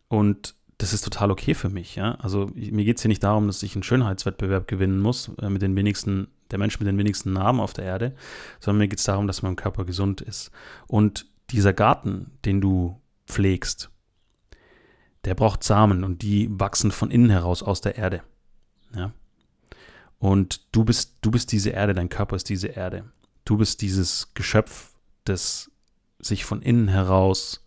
und 0.08 0.54
das 0.78 0.92
ist 0.92 1.02
total 1.02 1.30
okay 1.32 1.54
für 1.54 1.68
mich, 1.68 1.96
ja. 1.96 2.14
Also 2.16 2.50
mir 2.54 2.84
geht 2.84 2.96
es 2.96 3.02
hier 3.02 3.08
nicht 3.08 3.24
darum, 3.24 3.48
dass 3.48 3.62
ich 3.62 3.74
einen 3.74 3.82
Schönheitswettbewerb 3.82 4.68
gewinnen 4.68 5.00
muss 5.00 5.30
äh, 5.40 5.50
mit 5.50 5.60
den 5.60 5.74
wenigsten, 5.74 6.28
der 6.52 6.58
Mensch 6.58 6.78
mit 6.78 6.86
den 6.86 6.98
wenigsten 6.98 7.32
Narben 7.32 7.60
auf 7.60 7.72
der 7.72 7.84
Erde, 7.84 8.14
sondern 8.60 8.78
mir 8.78 8.88
geht 8.88 9.00
es 9.00 9.04
darum, 9.04 9.26
dass 9.26 9.42
mein 9.42 9.56
Körper 9.56 9.84
gesund 9.84 10.20
ist. 10.20 10.52
Und 10.86 11.26
dieser 11.50 11.72
Garten, 11.72 12.30
den 12.44 12.60
du 12.60 13.00
pflegst, 13.26 13.90
der 15.24 15.34
braucht 15.34 15.64
Samen 15.64 16.04
und 16.04 16.22
die 16.22 16.48
wachsen 16.48 16.92
von 16.92 17.10
innen 17.10 17.30
heraus 17.30 17.62
aus 17.62 17.80
der 17.80 17.96
Erde. 17.96 18.22
Ja. 18.94 19.12
Und 20.20 20.74
du 20.74 20.84
bist, 20.84 21.16
du 21.22 21.30
bist 21.32 21.50
diese 21.50 21.70
Erde, 21.70 21.92
dein 21.92 22.08
Körper 22.08 22.36
ist 22.36 22.48
diese 22.48 22.68
Erde. 22.68 23.04
Du 23.44 23.56
bist 23.56 23.82
dieses 23.82 24.32
Geschöpf, 24.34 24.92
das 25.24 25.70
sich 26.20 26.44
von 26.44 26.62
innen 26.62 26.88
heraus 26.88 27.64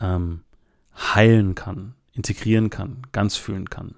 ähm, 0.00 0.42
heilen 0.96 1.54
kann, 1.54 1.94
integrieren 2.12 2.70
kann, 2.70 3.02
ganz 3.12 3.36
fühlen 3.36 3.68
kann. 3.70 3.96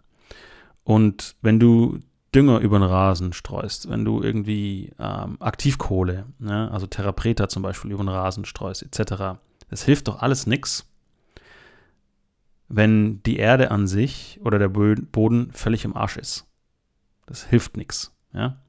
Und 0.84 1.36
wenn 1.42 1.60
du 1.60 2.00
Dünger 2.34 2.58
über 2.60 2.78
den 2.78 2.88
Rasen 2.88 3.32
streust, 3.32 3.88
wenn 3.88 4.04
du 4.04 4.22
irgendwie 4.22 4.92
ähm, 4.98 5.36
Aktivkohle, 5.40 6.26
ne, 6.38 6.70
also 6.70 6.86
Therapreta 6.86 7.48
zum 7.48 7.62
Beispiel 7.62 7.92
über 7.92 8.04
den 8.04 8.08
Rasen 8.08 8.44
streust, 8.44 8.82
etc., 8.82 9.38
das 9.68 9.82
hilft 9.82 10.08
doch 10.08 10.20
alles 10.22 10.46
nichts, 10.46 10.86
wenn 12.68 13.22
die 13.22 13.36
Erde 13.36 13.70
an 13.70 13.86
sich 13.86 14.40
oder 14.42 14.58
der 14.58 14.68
Boden 14.68 15.50
völlig 15.52 15.84
im 15.84 15.96
Arsch 15.96 16.16
ist. 16.16 16.46
Das 17.26 17.44
hilft 17.44 17.76
nichts. 17.76 18.12
Ja? 18.32 18.60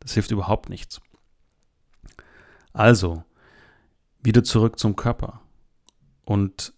Das 0.00 0.14
hilft 0.14 0.30
überhaupt 0.30 0.68
nichts. 0.68 1.00
Also, 2.72 3.24
wieder 4.22 4.44
zurück 4.44 4.78
zum 4.78 4.96
Körper. 4.96 5.40
Und 6.24 6.72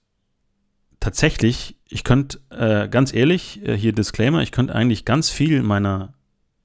tatsächlich, 1.04 1.76
ich 1.86 2.02
könnte, 2.02 2.40
äh, 2.48 2.88
ganz 2.88 3.12
ehrlich, 3.12 3.62
äh, 3.62 3.76
hier 3.76 3.92
Disclaimer, 3.92 4.40
ich 4.40 4.52
könnte 4.52 4.74
eigentlich 4.74 5.04
ganz 5.04 5.28
viel 5.28 5.62
meiner 5.62 6.14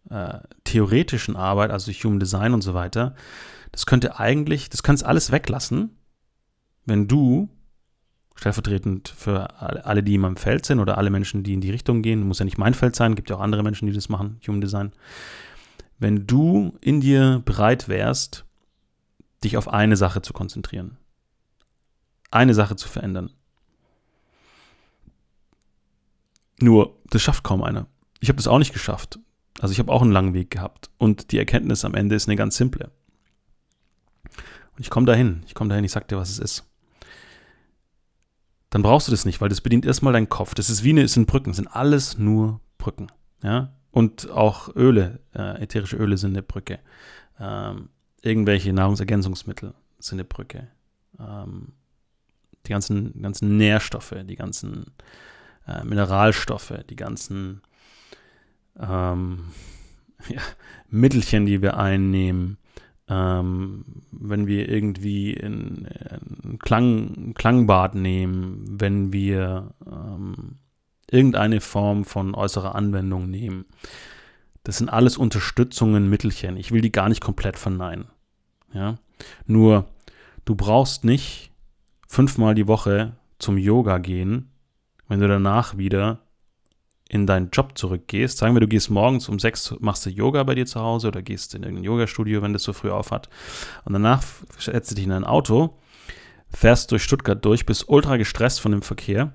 äh, 0.10 0.39
theoretischen 0.63 1.36
Arbeit, 1.36 1.72
also 1.72 1.91
Human 1.91 2.22
Design 2.22 2.53
und 2.53 2.62
so 2.62 2.74
weiter, 2.74 3.15
das 3.74 3.86
könnte 3.86 4.17
eigentlich, 4.17 4.69
das 4.69 4.81
könntest 4.81 5.05
alles 5.05 5.34
weglassen, 5.34 5.98
wenn 6.86 7.10
du 7.10 7.50
stellvertretend 8.36 9.10
für 9.10 9.60
alle, 9.60 10.03
die 10.03 10.15
in 10.15 10.22
meinem 10.22 10.38
Feld 10.38 10.65
sind 10.65 10.79
oder 10.79 10.98
alle 10.98 11.10
Menschen, 11.10 11.43
die 11.43 11.53
in 11.53 11.60
die 11.60 11.72
Richtung 11.72 12.01
gehen, 12.01 12.25
muss 12.25 12.39
ja 12.39 12.46
nicht 12.46 12.58
mein 12.58 12.74
Feld 12.74 12.96
sein, 12.96 13.15
gibt 13.15 13.29
ja 13.29 13.36
auch 13.36 13.41
andere 13.41 13.62
Menschen, 13.62 13.88
die 13.88 13.93
das 13.93 14.08
machen, 14.08 14.39
Human 14.48 14.62
Design. 14.62 14.93
Wenn 15.98 16.25
du 16.25 16.77
in 16.79 17.01
dir 17.01 17.41
bereit 17.43 17.89
wärst, 17.89 18.46
dich 19.43 19.58
auf 19.58 19.67
eine 19.67 19.98
Sache 19.98 20.22
zu 20.22 20.31
konzentrieren, 20.31 20.96
eine 22.31 22.53
Sache 22.53 22.77
zu 22.77 22.88
verändern. 22.88 23.31
Nur, 26.61 26.97
das 27.09 27.21
schafft 27.21 27.43
kaum 27.43 27.63
einer. 27.63 27.87
Ich 28.19 28.29
habe 28.29 28.37
das 28.37 28.47
auch 28.47 28.59
nicht 28.59 28.73
geschafft. 28.73 29.19
Also 29.59 29.71
ich 29.71 29.79
habe 29.79 29.91
auch 29.91 30.01
einen 30.01 30.11
langen 30.11 30.33
Weg 30.33 30.49
gehabt. 30.51 30.89
Und 30.97 31.31
die 31.31 31.37
Erkenntnis 31.37 31.85
am 31.85 31.95
Ende 31.95 32.15
ist 32.15 32.27
eine 32.27 32.35
ganz 32.35 32.57
simple. 32.57 32.91
Und 34.23 34.79
ich 34.81 34.89
komme 34.89 35.05
dahin. 35.05 35.43
Ich 35.45 35.55
komme 35.55 35.69
dahin, 35.69 35.83
ich 35.83 35.91
sag 35.91 36.07
dir, 36.07 36.17
was 36.17 36.29
es 36.29 36.39
ist 36.39 36.69
dann 38.69 38.83
brauchst 38.83 39.07
du 39.07 39.11
das 39.11 39.25
nicht, 39.25 39.41
weil 39.41 39.49
das 39.49 39.61
bedient 39.61 39.85
erstmal 39.85 40.13
deinen 40.13 40.29
Kopf. 40.29 40.53
Das 40.53 40.69
ist 40.69 40.83
wie 40.83 40.91
eine, 40.91 41.01
es 41.01 41.13
sind 41.13 41.27
Brücken, 41.27 41.51
es 41.51 41.55
sind 41.57 41.67
alles 41.67 42.17
nur 42.17 42.61
Brücken. 42.77 43.07
Ja? 43.43 43.73
Und 43.91 44.29
auch 44.29 44.75
Öle, 44.75 45.19
äh, 45.33 45.61
ätherische 45.61 45.97
Öle 45.97 46.17
sind 46.17 46.31
eine 46.31 46.43
Brücke. 46.43 46.79
Ähm, 47.39 47.89
irgendwelche 48.21 48.71
Nahrungsergänzungsmittel 48.71 49.73
sind 49.97 50.17
eine 50.17 50.25
Brücke. 50.25 50.67
Ähm, 51.19 51.73
die 52.65 52.71
ganzen, 52.71 53.19
ganzen 53.21 53.57
Nährstoffe, 53.57 54.13
die 54.23 54.35
ganzen 54.35 54.85
äh, 55.69 55.83
Mineralstoffe, 55.83 56.73
die 56.89 56.95
ganzen 56.95 57.61
ähm, 58.79 59.45
ja, 60.29 60.41
Mittelchen, 60.89 61.45
die 61.45 61.61
wir 61.61 61.77
einnehmen, 61.77 62.57
ähm, 63.07 63.85
wenn 64.11 64.47
wir 64.47 64.69
irgendwie 64.69 65.35
ein, 65.35 66.57
Klang, 66.59 67.33
Klangbad 67.35 67.95
nehmen, 67.95 68.63
wenn 68.67 69.13
wir 69.13 69.73
ähm, 69.85 70.59
irgendeine 71.09 71.61
Form 71.61 72.05
von 72.05 72.35
äußerer 72.35 72.75
Anwendung 72.75 73.29
nehmen. 73.29 73.65
Das 74.63 74.77
sind 74.77 74.89
alles 74.89 75.17
Unterstützungen, 75.17 76.09
Mittelchen. 76.09 76.57
Ich 76.57 76.71
will 76.71 76.81
die 76.81 76.91
gar 76.91 77.09
nicht 77.09 77.21
komplett 77.21 77.57
verneinen. 77.57 78.05
Ja? 78.73 78.95
Nur, 79.47 79.88
du 80.45 80.55
brauchst 80.55 81.03
nicht 81.03 81.51
fünfmal 82.07 82.53
die 82.53 82.67
Woche 82.67 83.13
zum 83.39 83.57
Yoga 83.57 83.97
gehen, 83.97 84.51
wenn 85.09 85.19
du 85.19 85.27
danach 85.27 85.77
wieder 85.77 86.19
in 87.09 87.25
deinen 87.25 87.49
Job 87.49 87.77
zurückgehst, 87.77 88.37
sagen 88.37 88.55
wir, 88.55 88.61
du 88.61 88.67
gehst 88.67 88.91
morgens 88.91 89.27
um 89.27 89.39
sechs, 89.39 89.75
machst 89.79 90.05
du 90.05 90.11
Yoga 90.11 90.43
bei 90.43 90.53
dir 90.55 90.67
zu 90.67 90.79
Hause 90.79 91.07
oder 91.07 91.23
gehst 91.23 91.55
in 91.55 91.63
irgendein 91.63 91.83
Yoga-Studio, 91.83 92.43
wenn 92.43 92.53
das 92.53 92.63
so 92.63 92.71
früh 92.71 92.91
aufhat. 92.91 93.29
Und 93.83 93.93
danach 93.93 94.23
setzt 94.59 94.91
du 94.91 94.95
dich 94.95 95.05
in 95.05 95.11
ein 95.11 95.23
Auto, 95.25 95.75
fährst 96.53 96.91
durch 96.91 97.03
Stuttgart 97.03 97.43
durch, 97.43 97.65
bist 97.65 97.89
ultra 97.89 98.17
gestresst 98.17 98.61
von 98.61 98.71
dem 98.71 98.83
Verkehr, 98.83 99.33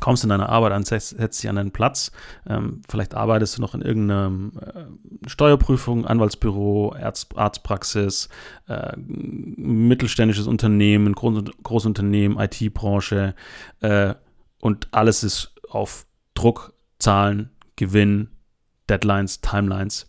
kommst 0.00 0.22
in 0.22 0.30
deine 0.30 0.48
Arbeit 0.48 0.72
an, 0.72 0.84
setzt, 0.84 1.18
dich 1.18 1.48
an 1.50 1.56
deinen 1.56 1.72
Platz, 1.72 2.10
ähm, 2.48 2.80
vielleicht 2.88 3.14
arbeitest 3.14 3.58
du 3.58 3.60
noch 3.60 3.74
in 3.74 3.82
irgendeiner 3.82 4.32
äh, 4.58 5.28
Steuerprüfung, 5.28 6.06
Anwaltsbüro, 6.06 6.94
Arzt, 6.94 7.36
Arztpraxis, 7.36 8.30
äh, 8.66 8.96
mittelständisches 8.96 10.46
Unternehmen, 10.46 11.12
Groß, 11.14 11.44
Großunternehmen, 11.62 12.38
IT-Branche 12.38 13.34
äh, 13.80 14.14
und 14.60 14.88
alles 14.92 15.22
ist 15.22 15.54
auf 15.68 16.06
Druck 16.34 16.72
Zahlen, 16.98 17.50
Gewinn, 17.76 18.30
Deadlines, 18.88 19.40
Timelines 19.40 20.08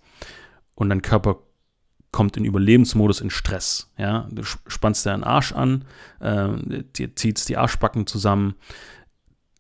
und 0.76 0.90
dein 0.90 1.02
Körper 1.02 1.40
kommt 2.12 2.38
in 2.38 2.46
Überlebensmodus, 2.46 3.22
in 3.22 3.30
Stress. 3.30 3.92
Ja? 3.98 4.28
Du 4.32 4.44
spannst 4.44 5.06
dir 5.06 5.14
einen 5.14 5.24
Arsch 5.24 5.54
an, 5.54 5.86
äh, 6.20 6.84
dir 6.96 7.16
zieht 7.16 7.48
die 7.48 7.58
Arschbacken 7.58 8.08
zusammen, 8.08 8.56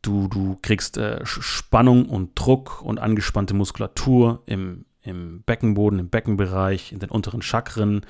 du, 0.01 0.27
du 0.27 0.57
kriegst 0.61 0.97
äh, 0.97 1.25
Spannung 1.25 2.09
und 2.09 2.31
Druck 2.39 2.81
und 2.81 2.99
angespannte 2.99 3.53
Muskulatur 3.53 4.41
im, 4.45 4.85
im 5.01 5.43
Beckenboden, 5.43 5.99
im 5.99 6.09
Beckenbereich, 6.09 6.91
in 6.91 6.99
den 6.99 7.09
unteren 7.09 7.41
Chakren. 7.41 8.01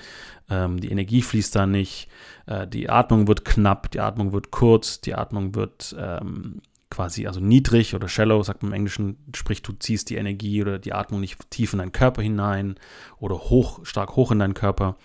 Ähm, 0.49 0.79
die 0.79 0.91
Energie 0.91 1.21
fließt 1.21 1.55
da 1.55 1.65
nicht. 1.65 2.09
Äh, 2.45 2.67
die 2.67 2.89
Atmung 2.89 3.27
wird 3.27 3.45
knapp, 3.45 3.91
die 3.91 3.99
Atmung 3.99 4.33
wird 4.33 4.51
kurz, 4.51 5.01
die 5.01 5.13
Atmung 5.13 5.55
wird 5.55 5.95
ähm, 5.97 6.61
quasi, 6.89 7.27
also 7.27 7.39
niedrig 7.39 7.93
oder 7.93 8.07
shallow, 8.07 8.41
sagt 8.41 8.63
man 8.63 8.71
im 8.71 8.75
Englischen, 8.75 9.17
sprich 9.35 9.61
du 9.61 9.73
ziehst 9.73 10.09
die 10.09 10.15
Energie 10.15 10.61
oder 10.61 10.79
die 10.79 10.93
Atmung 10.93 11.19
nicht 11.19 11.49
tief 11.51 11.73
in 11.73 11.79
deinen 11.79 11.91
Körper 11.91 12.21
hinein 12.21 12.75
oder 13.19 13.37
hoch, 13.37 13.85
stark 13.85 14.15
hoch 14.15 14.31
in 14.31 14.39
deinen 14.39 14.55
Körper. 14.55 14.97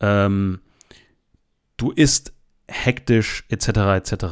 Ähm, 0.00 0.60
du 1.78 1.90
isst 1.90 2.34
hektisch 2.68 3.44
etc. 3.48 3.68
etc. 3.96 4.24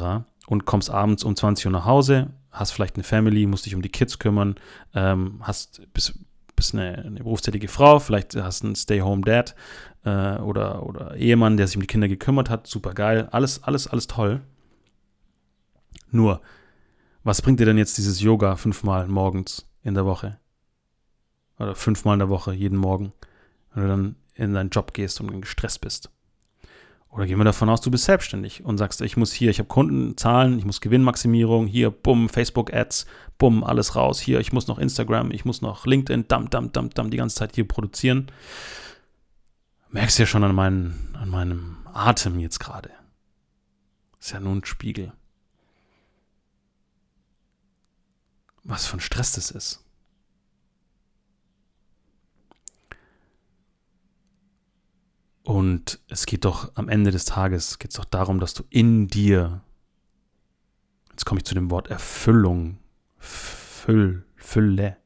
und 0.45 0.65
kommst 0.65 0.91
abends 0.91 1.23
um 1.23 1.35
20 1.35 1.65
Uhr 1.65 1.71
nach 1.71 1.85
Hause, 1.85 2.33
hast 2.51 2.71
vielleicht 2.71 2.95
eine 2.95 3.03
Family, 3.03 3.47
musst 3.47 3.65
dich 3.65 3.75
um 3.75 3.81
die 3.81 3.89
Kids 3.89 4.19
kümmern, 4.19 4.55
ähm, 4.93 5.39
hast 5.41 5.81
bist, 5.93 6.19
bist 6.55 6.73
eine, 6.73 6.97
eine, 6.99 7.19
berufstätige 7.19 7.67
Frau, 7.67 7.99
vielleicht 7.99 8.35
hast 8.35 8.63
einen 8.63 8.75
Stay-Home-Dad 8.75 9.55
äh, 10.05 10.37
oder, 10.37 10.85
oder 10.85 11.15
Ehemann, 11.15 11.57
der 11.57 11.67
sich 11.67 11.77
um 11.77 11.81
die 11.81 11.87
Kinder 11.87 12.07
gekümmert 12.07 12.49
hat, 12.49 12.67
super 12.67 12.93
geil, 12.93 13.27
alles, 13.31 13.63
alles, 13.63 13.87
alles 13.87 14.07
toll. 14.07 14.41
Nur, 16.11 16.41
was 17.23 17.41
bringt 17.41 17.59
dir 17.59 17.65
denn 17.65 17.77
jetzt 17.77 17.97
dieses 17.97 18.21
Yoga 18.21 18.55
fünfmal 18.55 19.07
morgens 19.07 19.67
in 19.83 19.95
der 19.95 20.05
Woche? 20.05 20.37
Oder 21.59 21.75
fünfmal 21.75 22.15
in 22.15 22.19
der 22.19 22.29
Woche, 22.29 22.53
jeden 22.53 22.77
Morgen, 22.77 23.13
wenn 23.73 23.83
du 23.83 23.89
dann 23.89 24.15
in 24.35 24.53
deinen 24.53 24.69
Job 24.69 24.93
gehst 24.93 25.19
und 25.21 25.41
gestresst 25.41 25.81
bist? 25.81 26.11
Oder 27.15 27.27
gehen 27.27 27.37
wir 27.37 27.45
davon 27.45 27.69
aus, 27.69 27.79
du 27.79 27.89
bist 27.89 28.03
selbstständig 28.03 28.65
und 28.65 28.77
sagst, 28.77 28.99
ich 28.99 29.15
muss 29.15 29.31
hier, 29.31 29.49
ich 29.49 29.59
habe 29.59 29.69
Kundenzahlen, 29.69 30.59
ich 30.59 30.65
muss 30.65 30.81
Gewinnmaximierung, 30.81 31.65
hier, 31.65 31.89
bumm, 31.89 32.27
Facebook-Ads, 32.27 33.05
bumm, 33.37 33.63
alles 33.63 33.95
raus, 33.95 34.19
hier, 34.19 34.41
ich 34.41 34.51
muss 34.51 34.67
noch 34.67 34.77
Instagram, 34.77 35.31
ich 35.31 35.45
muss 35.45 35.61
noch 35.61 35.85
LinkedIn, 35.85 36.27
dam, 36.27 36.49
dam, 36.49 36.73
dam, 36.73 36.89
dam, 36.89 37.09
die 37.09 37.17
ganze 37.17 37.37
Zeit 37.37 37.55
hier 37.55 37.65
produzieren. 37.65 38.27
Merkst 39.91 40.19
du 40.19 40.23
ja 40.23 40.27
schon 40.27 40.43
an, 40.43 40.53
meinen, 40.53 41.15
an 41.19 41.29
meinem 41.29 41.77
Atem 41.93 42.37
jetzt 42.39 42.59
gerade. 42.59 42.91
Ist 44.19 44.33
ja 44.33 44.41
nur 44.41 44.53
ein 44.53 44.65
Spiegel. 44.65 45.13
was 48.65 48.87
für 48.87 48.97
ein 48.97 49.01
Stress 49.01 49.33
das 49.33 49.51
ist. 49.51 49.84
Und 55.45 55.99
es 56.07 56.25
geht 56.25 56.43
doch 56.43 56.71
am 56.73 56.89
Ende 56.89 57.11
des 57.11 57.25
Tages 57.25 57.77
geht 57.77 57.91
es 57.91 57.97
doch 57.97 58.05
darum, 58.05 58.39
dass 58.39 58.55
du 58.55 58.63
in 58.71 59.07
dir, 59.07 59.61
jetzt 61.11 61.23
komme 61.25 61.39
ich 61.39 61.45
zu 61.45 61.53
dem 61.53 61.69
Wort 61.69 61.87
Erfüllung, 61.87 62.79
Füll, 63.19 64.25
Fülle. 64.35 64.97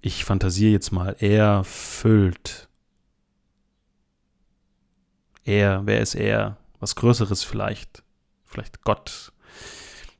Ich 0.00 0.24
fantasiere 0.24 0.70
jetzt 0.70 0.92
mal, 0.92 1.16
er 1.18 1.64
füllt. 1.64 2.68
Er, 5.42 5.84
wer 5.86 6.00
ist 6.00 6.14
er? 6.14 6.58
Was 6.78 6.94
Größeres 6.94 7.42
vielleicht. 7.42 8.04
Vielleicht 8.44 8.84
Gott, 8.84 9.32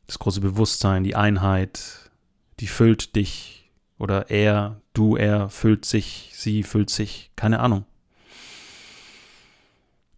das 0.08 0.18
große 0.18 0.40
Bewusstsein, 0.40 1.04
die 1.04 1.14
Einheit, 1.14 2.10
die 2.58 2.66
füllt 2.66 3.14
dich 3.14 3.70
oder 3.96 4.28
er, 4.28 4.80
du, 4.92 5.14
er 5.14 5.48
füllt 5.50 5.84
sich, 5.84 6.32
sie 6.34 6.64
füllt 6.64 6.90
sich, 6.90 7.30
keine 7.36 7.60
Ahnung. 7.60 7.84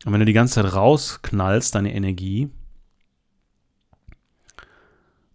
Und 0.05 0.13
wenn 0.13 0.21
du 0.21 0.27
die 0.27 0.33
ganze 0.33 0.55
Zeit 0.55 0.75
rausknallst, 0.75 1.75
deine 1.75 1.95
Energie, 1.95 2.51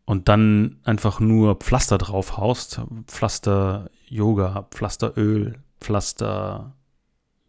und 0.06 0.28
dann 0.28 0.78
einfach 0.84 1.20
nur 1.20 1.56
Pflaster 1.58 2.00
drauf 2.00 2.38
haust, 2.38 2.82
Pflaster 3.06 3.92
Yoga, 4.08 4.68
Pflaster 4.72 5.16
Öl, 5.18 5.60
Pflaster, 5.80 6.74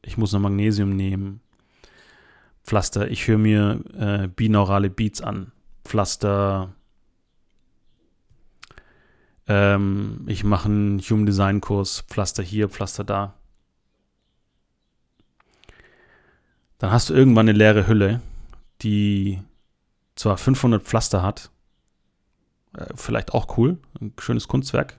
ich 0.03 0.19
muss 0.19 0.33
noch 0.33 0.41
Magnesium 0.41 0.95
nehmen, 0.95 1.41
Pflaster, 2.63 3.11
ich 3.11 3.27
höre 3.27 3.39
mir 3.39 3.81
äh, 3.99 4.29
binaurale 4.29 4.91
Beats 4.91 5.23
an, 5.23 5.53
Pflaster, 5.85 6.75
ähm, 9.47 10.27
ich 10.27 10.45
mache 10.45 10.69
einen 10.69 11.01
Human 11.01 11.25
Design 11.25 11.63
Kurs, 11.63 12.05
Pflaster 12.09 12.43
hier, 12.43 12.69
Pflaster 12.69 13.05
da. 13.05 13.40
dann 16.81 16.91
hast 16.91 17.11
du 17.11 17.15
irgendwann 17.15 17.49
eine 17.49 17.57
leere 17.57 17.87
Hülle, 17.87 18.21
die 18.81 19.39
zwar 20.17 20.39
500 20.39 20.83
Pflaster 20.83 21.23
hat, 21.23 21.51
äh, 22.77 22.87
vielleicht 22.95 23.33
auch 23.33 23.57
cool, 23.59 23.79
ein 24.01 24.15
schönes 24.19 24.49
Kunstwerk, 24.49 24.99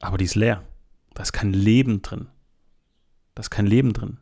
aber 0.00 0.18
die 0.18 0.24
ist 0.24 0.34
leer. 0.34 0.62
Da 1.12 1.22
ist 1.22 1.32
kein 1.32 1.52
Leben 1.52 2.02
drin. 2.02 2.28
Da 3.34 3.40
ist 3.40 3.50
kein 3.50 3.66
Leben 3.66 3.92
drin. 3.92 4.18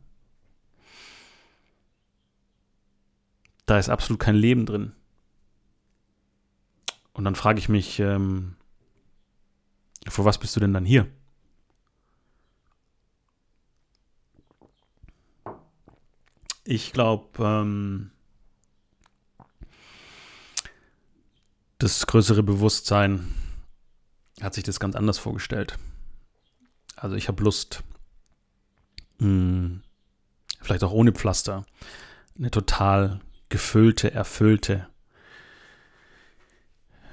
Da 3.65 3.79
ist 3.79 3.89
absolut 3.89 4.19
kein 4.19 4.35
Leben 4.35 4.65
drin. 4.65 4.91
Und 7.13 7.23
dann 7.23 7.35
frage 7.35 7.59
ich 7.59 7.69
mich, 7.69 7.99
ähm, 7.99 8.57
für 10.07 10.25
was 10.25 10.37
bist 10.37 10.55
du 10.55 10.59
denn 10.59 10.73
dann 10.73 10.85
hier? 10.85 11.07
Ich 16.65 16.93
glaube, 16.93 17.43
ähm, 17.43 18.11
das 21.77 22.07
größere 22.07 22.43
Bewusstsein 22.43 23.33
hat 24.41 24.53
sich 24.53 24.63
das 24.63 24.79
ganz 24.79 24.95
anders 24.95 25.17
vorgestellt. 25.17 25.77
Also 26.95 27.17
ich 27.17 27.27
habe 27.27 27.43
Lust, 27.43 27.83
mh, 29.19 29.25
hm, 29.27 29.81
vielleicht 30.61 30.83
auch 30.85 30.93
ohne 30.93 31.11
Pflaster, 31.11 31.65
eine 32.37 32.49
total 32.49 33.19
gefüllte, 33.49 34.11
erfüllte, 34.11 34.87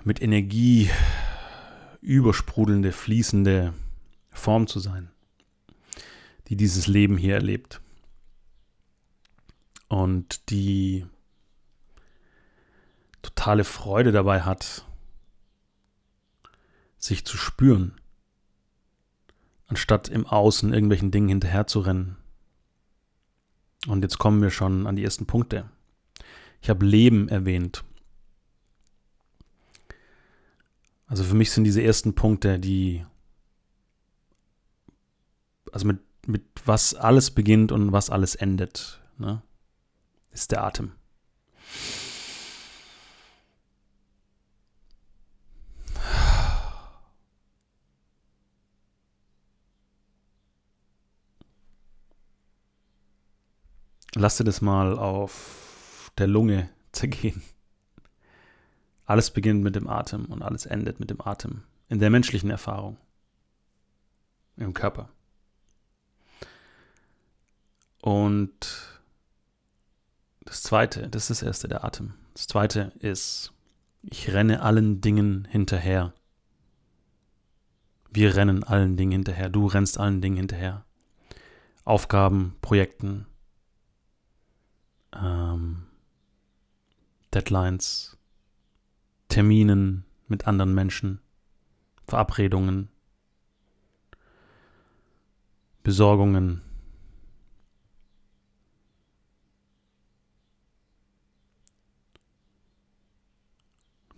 mit 0.04 0.22
Energie 0.22 0.90
übersprudelnde, 2.00 2.92
fließende 2.92 3.74
Form 4.30 4.66
zu 4.66 4.78
sein, 4.78 5.10
die 6.48 6.56
dieses 6.56 6.86
Leben 6.86 7.18
hier 7.18 7.34
erlebt. 7.34 7.80
Und 9.90 10.50
die 10.50 11.04
totale 13.22 13.64
Freude 13.64 14.12
dabei 14.12 14.42
hat, 14.42 14.86
sich 16.96 17.24
zu 17.24 17.36
spüren, 17.36 18.00
anstatt 19.66 20.08
im 20.08 20.26
Außen 20.26 20.72
irgendwelchen 20.72 21.10
Dingen 21.10 21.28
hinterherzurennen. 21.28 22.16
Und 23.88 24.02
jetzt 24.02 24.18
kommen 24.18 24.40
wir 24.42 24.50
schon 24.50 24.86
an 24.86 24.94
die 24.94 25.02
ersten 25.02 25.26
Punkte. 25.26 25.68
Ich 26.62 26.70
habe 26.70 26.86
Leben 26.86 27.28
erwähnt. 27.28 27.82
Also 31.08 31.24
für 31.24 31.34
mich 31.34 31.50
sind 31.50 31.64
diese 31.64 31.82
ersten 31.82 32.14
Punkte, 32.14 32.60
die, 32.60 33.04
also 35.72 35.84
mit, 35.84 35.98
mit 36.28 36.44
was 36.64 36.94
alles 36.94 37.32
beginnt 37.32 37.72
und 37.72 37.90
was 37.90 38.08
alles 38.08 38.36
endet, 38.36 39.00
ne, 39.18 39.42
ist 40.30 40.52
der 40.52 40.64
Atem. 40.64 40.92
Lass 54.14 54.36
dir 54.36 54.44
das 54.44 54.60
mal 54.60 54.98
auf 54.98 56.10
der 56.18 56.26
Lunge 56.26 56.68
zergehen. 56.92 57.42
Alles 59.06 59.30
beginnt 59.30 59.62
mit 59.62 59.76
dem 59.76 59.88
Atem 59.88 60.26
und 60.26 60.42
alles 60.42 60.66
endet 60.66 61.00
mit 61.00 61.10
dem 61.10 61.20
Atem. 61.20 61.62
In 61.88 62.00
der 62.00 62.10
menschlichen 62.10 62.50
Erfahrung. 62.50 62.96
Im 64.56 64.74
Körper. 64.74 65.08
Und 68.02 68.99
das 70.44 70.62
zweite, 70.62 71.08
das 71.08 71.30
ist 71.30 71.42
das 71.42 71.46
erste, 71.46 71.68
der 71.68 71.84
Atem. 71.84 72.14
Das 72.32 72.46
zweite 72.46 72.92
ist, 72.98 73.52
ich 74.02 74.32
renne 74.32 74.62
allen 74.62 75.00
Dingen 75.00 75.46
hinterher. 75.50 76.14
Wir 78.10 78.34
rennen 78.34 78.64
allen 78.64 78.96
Dingen 78.96 79.12
hinterher. 79.12 79.48
Du 79.48 79.66
rennst 79.66 79.98
allen 79.98 80.20
Dingen 80.20 80.36
hinterher. 80.36 80.84
Aufgaben, 81.84 82.56
Projekten, 82.62 83.26
ähm, 85.14 85.86
Deadlines, 87.32 88.16
Terminen 89.28 90.04
mit 90.26 90.46
anderen 90.46 90.74
Menschen, 90.74 91.20
Verabredungen, 92.06 92.88
Besorgungen. 95.82 96.62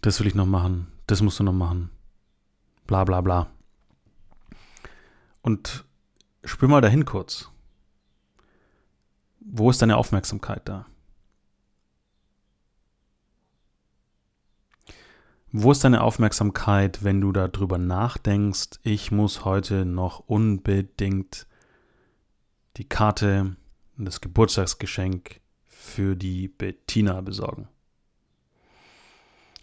Das 0.03 0.19
will 0.19 0.27
ich 0.27 0.35
noch 0.35 0.47
machen, 0.47 0.89
das 1.07 1.23
musst 1.23 1.39
du 1.39 1.45
noch 1.45 1.53
machen. 1.53 1.91
Bla 2.89 3.05
bla 3.05 3.21
bla. 3.21 3.53
Und 5.43 5.85
spür 6.45 6.69
mal 6.69 6.81
dahin 6.81 7.05
kurz. 7.05 7.51
Wo 9.39 9.71
ist 9.71 9.81
deine 9.81 9.97
Aufmerksamkeit 9.97 10.69
da? 10.69 10.87
Wo 15.53 15.71
ist 15.71 15.85
deine 15.85 16.03
Aufmerksamkeit, 16.03 17.05
wenn 17.05 17.21
du 17.21 17.31
darüber 17.31 17.79
nachdenkst, 17.79 18.81
ich 18.83 19.13
muss 19.13 19.45
heute 19.45 19.85
noch 19.85 20.21
unbedingt 20.21 21.47
die 22.77 22.89
Karte 22.89 23.55
und 23.97 24.05
das 24.05 24.21
Geburtstagsgeschenk 24.21 25.41
für 25.65 26.17
die 26.17 26.49
Bettina 26.49 27.21
besorgen? 27.21 27.69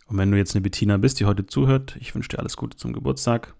Und 0.09 0.17
wenn 0.17 0.31
du 0.31 0.37
jetzt 0.37 0.55
eine 0.55 0.61
Bettina 0.61 0.97
bist, 0.97 1.19
die 1.19 1.25
heute 1.25 1.45
zuhört, 1.45 1.95
ich 1.99 2.13
wünsche 2.15 2.29
dir 2.29 2.39
alles 2.39 2.57
Gute 2.57 2.75
zum 2.75 2.93
Geburtstag. 2.93 3.55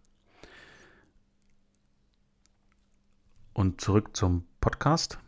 Und 3.54 3.82
zurück 3.82 4.16
zum 4.16 4.46
Podcast. 4.60 5.20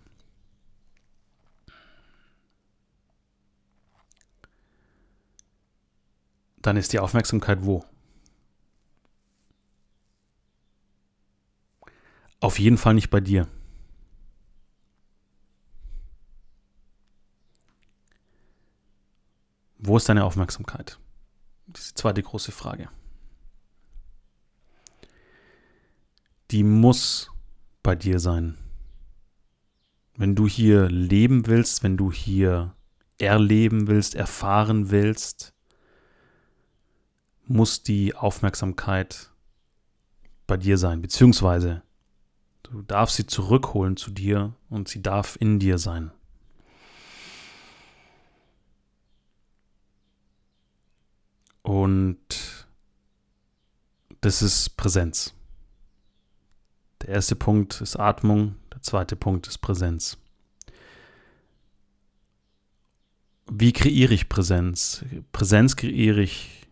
dann 6.62 6.78
ist 6.78 6.94
die 6.94 7.00
Aufmerksamkeit 7.00 7.66
wo? 7.66 7.84
Auf 12.40 12.60
jeden 12.60 12.78
Fall 12.78 12.94
nicht 12.94 13.10
bei 13.10 13.20
dir. 13.20 13.48
Wo 19.78 19.98
ist 19.98 20.08
deine 20.10 20.26
Aufmerksamkeit? 20.26 21.00
Das 21.74 21.82
ist 21.86 21.98
die 21.98 22.02
zweite 22.02 22.24
große 22.24 22.52
Frage. 22.52 22.90
Die 26.52 26.64
muss 26.64 27.32
bei 27.82 27.96
dir 27.96 28.20
sein. 28.20 28.58
Wenn 30.16 30.36
du 30.36 30.48
hier 30.48 30.90
leben 30.90 31.48
willst, 31.48 31.84
wenn 31.84 31.98
du 31.98 32.12
hier 32.12 32.76
erleben 33.18 33.88
willst, 33.88 34.16
erfahren 34.16 34.92
willst, 34.92 35.54
muss 37.46 37.84
die 37.84 38.16
Aufmerksamkeit 38.16 39.32
bei 40.48 40.58
dir 40.58 40.78
sein, 40.78 41.02
beziehungsweise 41.02 41.82
du 42.64 42.82
darfst 42.82 43.16
sie 43.16 43.26
zurückholen 43.26 43.96
zu 43.96 44.12
dir 44.12 44.54
und 44.70 44.90
sie 44.90 45.02
darf 45.02 45.38
in 45.40 45.60
dir 45.60 45.78
sein. 45.78 46.12
Und 51.62 52.18
das 54.22 54.42
ist 54.42 54.78
Präsenz. 54.78 55.34
Der 57.02 57.10
erste 57.10 57.36
Punkt 57.36 57.82
ist 57.82 57.96
Atmung, 58.00 58.56
der 58.72 58.82
zweite 58.82 59.16
Punkt 59.16 59.48
ist 59.48 59.60
Präsenz. 59.60 60.18
Wie 63.50 63.74
kreiere 63.74 64.14
ich 64.14 64.30
Präsenz? 64.30 65.04
Präsenz 65.32 65.76
kreiere 65.76 66.22
ich 66.22 66.68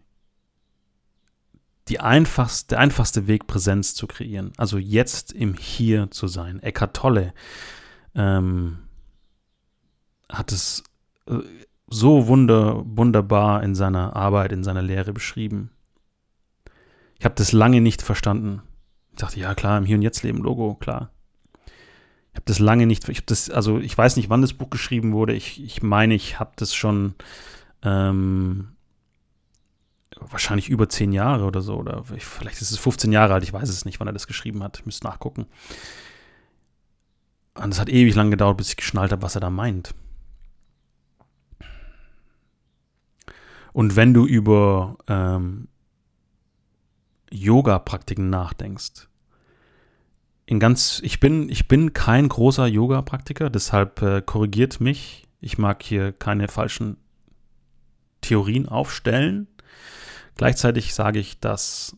die 1.90 2.00
einfachste, 2.00 2.70
der 2.70 2.80
einfachste 2.80 3.28
Weg, 3.28 3.48
Präsenz 3.48 3.96
zu 3.96 4.06
kreieren. 4.08 4.54
Also 4.58 4.78
jetzt 4.78 5.34
im 5.34 5.56
Hier 5.56 6.12
zu 6.12 6.28
sein. 6.28 6.62
Eckhart 6.62 6.96
Tolle 6.96 7.34
ähm, 8.14 8.78
hat 10.30 10.52
es 10.52 10.84
äh, 11.28 11.40
so 11.90 12.28
wunder, 12.28 12.84
wunderbar 12.86 13.64
in 13.64 13.76
seiner 13.76 14.16
Arbeit, 14.16 14.52
in 14.52 14.64
seiner 14.64 14.82
Lehre 14.82 15.14
beschrieben. 15.14 15.72
Ich 17.18 17.26
habe 17.26 17.36
das 17.36 17.52
lange 17.52 17.82
nicht 17.82 18.02
verstanden. 18.02 18.62
Ich 19.12 19.18
dachte, 19.18 19.40
ja 19.40 19.54
klar, 19.56 19.78
im 19.78 19.86
Hier 19.86 19.98
und 19.98 20.02
Jetzt 20.02 20.24
leben, 20.24 20.40
Logo, 20.40 20.76
klar. 20.76 21.12
Ich 22.32 22.36
habe 22.36 22.46
das 22.46 22.60
lange 22.60 22.86
nicht, 22.86 23.10
ich 23.10 23.18
habe 23.18 23.26
das, 23.26 23.50
also 23.50 23.80
ich 23.80 23.98
weiß 23.98 24.16
nicht, 24.16 24.30
wann 24.30 24.42
das 24.42 24.54
Buch 24.54 24.70
geschrieben 24.70 25.14
wurde. 25.14 25.34
Ich, 25.34 25.62
ich 25.64 25.82
meine, 25.82 26.14
ich 26.14 26.40
habe 26.40 26.52
das 26.56 26.74
schon 26.74 27.16
ähm, 27.82 28.70
wahrscheinlich 30.20 30.70
über 30.70 30.88
zehn 30.90 31.12
Jahre 31.12 31.46
oder 31.46 31.62
so. 31.62 31.76
Oder 31.76 32.04
vielleicht 32.06 32.62
ist 32.62 32.72
es 32.72 32.78
15 32.78 33.12
Jahre 33.12 33.34
alt, 33.34 33.44
ich 33.44 33.54
weiß 33.54 33.68
es 33.68 33.86
nicht, 33.86 34.00
wann 34.00 34.08
er 34.08 34.14
das 34.14 34.28
geschrieben 34.28 34.64
hat. 34.64 34.80
Ich 34.80 34.86
müsste 34.86 35.08
nachgucken. 35.08 35.48
Und 37.56 37.74
es 37.74 37.80
hat 37.80 37.90
ewig 37.90 38.16
lang 38.16 38.32
gedauert, 38.32 38.58
bis 38.58 38.70
ich 38.70 38.78
geschnallt 38.78 39.12
habe, 39.12 39.22
was 39.22 39.36
er 39.36 39.42
da 39.42 39.50
meint. 39.50 39.94
Und 43.74 43.96
wenn 43.96 44.14
du 44.14 44.26
über 44.26 44.98
ähm, 45.08 45.68
Yoga-Praktiken 47.32 48.30
nachdenkst, 48.30 49.08
in 50.46 50.60
ganz, 50.60 51.00
ich 51.04 51.20
bin, 51.20 51.48
ich 51.50 51.68
bin 51.68 51.94
kein 51.94 52.28
großer 52.28 52.66
Yoga-Praktiker, 52.66 53.52
deshalb 53.52 54.02
äh, 54.02 54.22
korrigiert 54.22 54.82
mich 54.82 55.28
Ich 55.42 55.60
mag 55.60 55.84
hier 55.84 56.12
keine 56.12 56.48
falschen 56.48 56.98
Theorien 58.22 58.68
aufstellen. 58.68 59.48
Gleichzeitig 60.36 60.94
sage 60.94 61.20
ich, 61.20 61.40
dass 61.40 61.96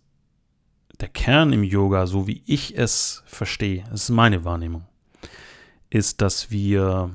der 0.99 1.07
Kern 1.07 1.53
im 1.53 1.63
Yoga, 1.63 2.05
so 2.07 2.27
wie 2.27 2.43
ich 2.45 2.77
es 2.77 3.23
verstehe, 3.25 3.83
das 3.89 4.03
ist 4.03 4.09
meine 4.09 4.43
Wahrnehmung, 4.43 4.85
ist, 5.89 6.21
dass 6.21 6.51
wir 6.51 7.11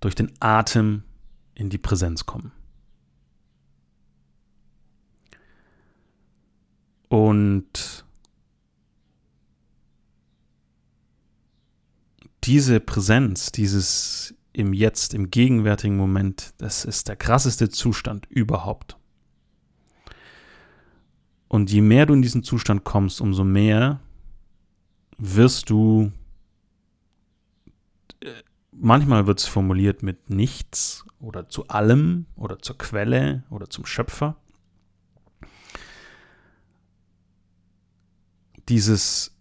durch 0.00 0.14
den 0.14 0.32
Atem 0.40 1.02
in 1.58 1.70
die 1.70 1.78
Präsenz 1.78 2.24
kommen. 2.24 2.52
Und 7.08 8.04
diese 12.44 12.78
Präsenz, 12.80 13.50
dieses 13.50 14.34
im 14.52 14.72
Jetzt, 14.72 15.14
im 15.14 15.30
gegenwärtigen 15.30 15.96
Moment, 15.96 16.54
das 16.58 16.84
ist 16.84 17.08
der 17.08 17.16
krasseste 17.16 17.68
Zustand 17.70 18.26
überhaupt. 18.26 18.96
Und 21.48 21.70
je 21.72 21.80
mehr 21.80 22.06
du 22.06 22.14
in 22.14 22.22
diesen 22.22 22.44
Zustand 22.44 22.84
kommst, 22.84 23.20
umso 23.20 23.42
mehr 23.42 24.00
wirst 25.16 25.70
du, 25.70 26.12
äh, 28.20 28.32
manchmal 28.70 29.26
wird 29.26 29.40
es 29.40 29.46
formuliert 29.46 30.02
mit 30.02 30.30
nichts 30.30 31.04
oder 31.20 31.48
zu 31.48 31.68
allem 31.68 32.26
oder 32.36 32.58
zur 32.58 32.78
Quelle 32.78 33.44
oder 33.50 33.68
zum 33.68 33.86
Schöpfer. 33.86 34.36
Dieses, 38.68 39.34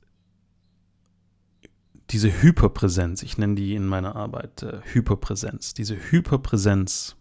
diese 2.09 2.41
Hyperpräsenz, 2.41 3.23
ich 3.23 3.37
nenne 3.37 3.55
die 3.55 3.75
in 3.75 3.85
meiner 3.85 4.15
Arbeit 4.15 4.63
äh, 4.63 4.79
Hyperpräsenz, 4.83 5.73
diese 5.73 5.95
Hyperpräsenz. 5.95 7.17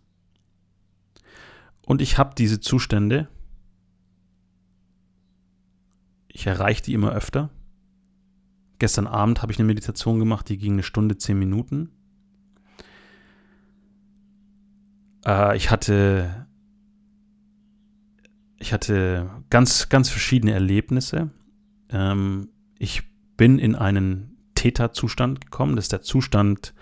Und 1.84 2.00
ich 2.00 2.18
habe 2.18 2.34
diese 2.36 2.60
Zustände, 2.60 3.28
ich 6.28 6.46
erreiche 6.46 6.82
die 6.82 6.94
immer 6.94 7.12
öfter. 7.12 7.50
Gestern 8.78 9.06
Abend 9.06 9.42
habe 9.42 9.52
ich 9.52 9.58
eine 9.58 9.66
Meditation 9.66 10.18
gemacht, 10.18 10.48
die 10.48 10.58
ging 10.58 10.74
eine 10.74 10.82
Stunde, 10.82 11.16
zehn 11.16 11.38
Minuten. 11.38 11.90
Äh, 15.26 15.56
ich 15.56 15.70
hatte, 15.70 16.46
ich 18.58 18.72
hatte 18.72 19.28
ganz, 19.50 19.88
ganz 19.88 20.08
verschiedene 20.08 20.52
Erlebnisse. 20.52 21.30
Ähm, 21.90 22.48
ich 22.78 23.02
bin 23.36 23.58
in 23.58 23.74
einen 23.74 24.38
Theta-Zustand 24.54 25.40
gekommen. 25.42 25.76
Das 25.76 25.86
ist 25.86 25.92
der 25.92 26.02
Zustand, 26.02 26.72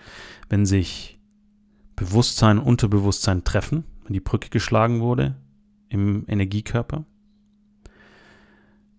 wenn 0.47 0.65
sich 0.65 1.19
Bewusstsein 1.95 2.59
und 2.59 2.65
Unterbewusstsein 2.65 3.43
treffen, 3.43 3.83
wenn 4.03 4.13
die 4.13 4.21
Brücke 4.21 4.49
geschlagen 4.49 5.01
wurde 5.01 5.35
im 5.89 6.25
Energiekörper. 6.27 7.05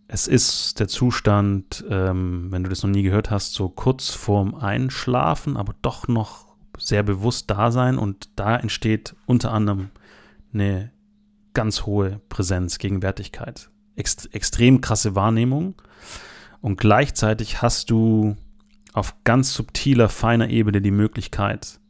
Es 0.08 0.28
ist 0.28 0.78
der 0.78 0.86
Zustand, 0.86 1.84
ähm, 1.90 2.52
wenn 2.52 2.62
du 2.62 2.70
das 2.70 2.82
noch 2.82 2.90
nie 2.90 3.02
gehört 3.02 3.30
hast, 3.30 3.54
so 3.54 3.68
kurz 3.68 4.10
vorm 4.10 4.54
Einschlafen, 4.54 5.56
aber 5.56 5.74
doch 5.82 6.06
noch 6.06 6.45
sehr 6.78 7.02
bewusst 7.02 7.50
da 7.50 7.70
sein 7.70 7.98
und 7.98 8.30
da 8.36 8.56
entsteht 8.56 9.14
unter 9.26 9.52
anderem 9.52 9.90
eine 10.52 10.90
ganz 11.54 11.86
hohe 11.86 12.20
Präsenz, 12.28 12.78
Gegenwärtigkeit, 12.78 13.70
Ext 13.94 14.34
extrem 14.34 14.80
krasse 14.80 15.14
Wahrnehmung 15.14 15.74
und 16.60 16.78
gleichzeitig 16.78 17.62
hast 17.62 17.90
du 17.90 18.36
auf 18.92 19.14
ganz 19.24 19.54
subtiler, 19.54 20.08
feiner 20.08 20.48
Ebene 20.48 20.80
die 20.80 20.90
Möglichkeit, 20.90 21.80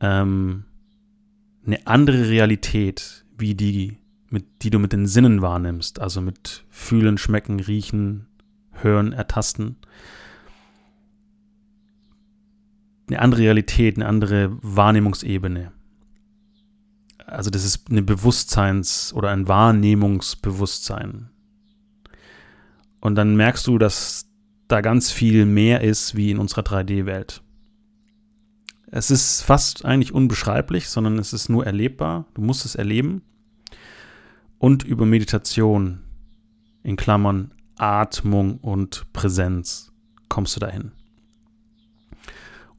ähm, 0.00 0.64
eine 1.66 1.86
andere 1.86 2.28
Realität 2.28 3.24
wie 3.36 3.54
die 3.54 3.98
mit, 4.30 4.62
die 4.62 4.70
du 4.70 4.78
mit 4.78 4.92
den 4.92 5.06
Sinnen 5.06 5.42
wahrnimmst, 5.42 6.00
also 6.00 6.20
mit 6.20 6.64
Fühlen, 6.70 7.18
Schmecken, 7.18 7.60
Riechen, 7.60 8.26
Hören, 8.72 9.12
Ertasten. 9.12 9.76
Eine 13.08 13.20
andere 13.20 13.42
Realität, 13.42 13.96
eine 13.96 14.06
andere 14.06 14.56
Wahrnehmungsebene. 14.62 15.72
Also 17.26 17.50
das 17.50 17.64
ist 17.64 17.90
eine 17.90 18.02
Bewusstseins- 18.02 19.12
oder 19.14 19.30
ein 19.30 19.48
Wahrnehmungsbewusstsein. 19.48 21.30
Und 23.00 23.14
dann 23.14 23.36
merkst 23.36 23.66
du, 23.66 23.78
dass 23.78 24.26
da 24.66 24.80
ganz 24.80 25.10
viel 25.10 25.46
mehr 25.46 25.82
ist 25.82 26.14
wie 26.14 26.30
in 26.30 26.38
unserer 26.38 26.62
3D-Welt. 26.62 27.42
Es 28.90 29.10
ist 29.10 29.42
fast 29.42 29.84
eigentlich 29.84 30.12
unbeschreiblich, 30.12 30.88
sondern 30.88 31.18
es 31.18 31.32
ist 31.32 31.48
nur 31.48 31.66
erlebbar. 31.66 32.26
Du 32.34 32.40
musst 32.40 32.64
es 32.64 32.74
erleben 32.74 33.22
und 34.58 34.82
über 34.82 35.04
Meditation 35.04 36.00
in 36.82 36.96
Klammern 36.96 37.52
Atmung 37.76 38.58
und 38.58 39.12
Präsenz 39.12 39.92
kommst 40.28 40.56
du 40.56 40.60
dahin. 40.60 40.92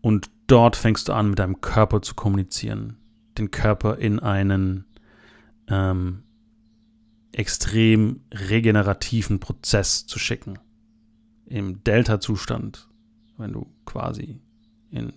Und 0.01 0.29
dort 0.47 0.75
fängst 0.75 1.09
du 1.09 1.13
an, 1.13 1.29
mit 1.29 1.39
deinem 1.39 1.61
Körper 1.61 2.01
zu 2.01 2.15
kommunizieren, 2.15 2.97
den 3.37 3.51
Körper 3.51 3.97
in 3.97 4.19
einen 4.19 4.85
ähm, 5.67 6.23
extrem 7.31 8.21
regenerativen 8.33 9.39
Prozess 9.39 10.05
zu 10.05 10.19
schicken. 10.19 10.59
Im 11.45 11.83
Delta-Zustand, 11.83 12.87
wenn 13.37 13.53
du 13.53 13.67
quasi 13.85 14.39
in 14.91 15.13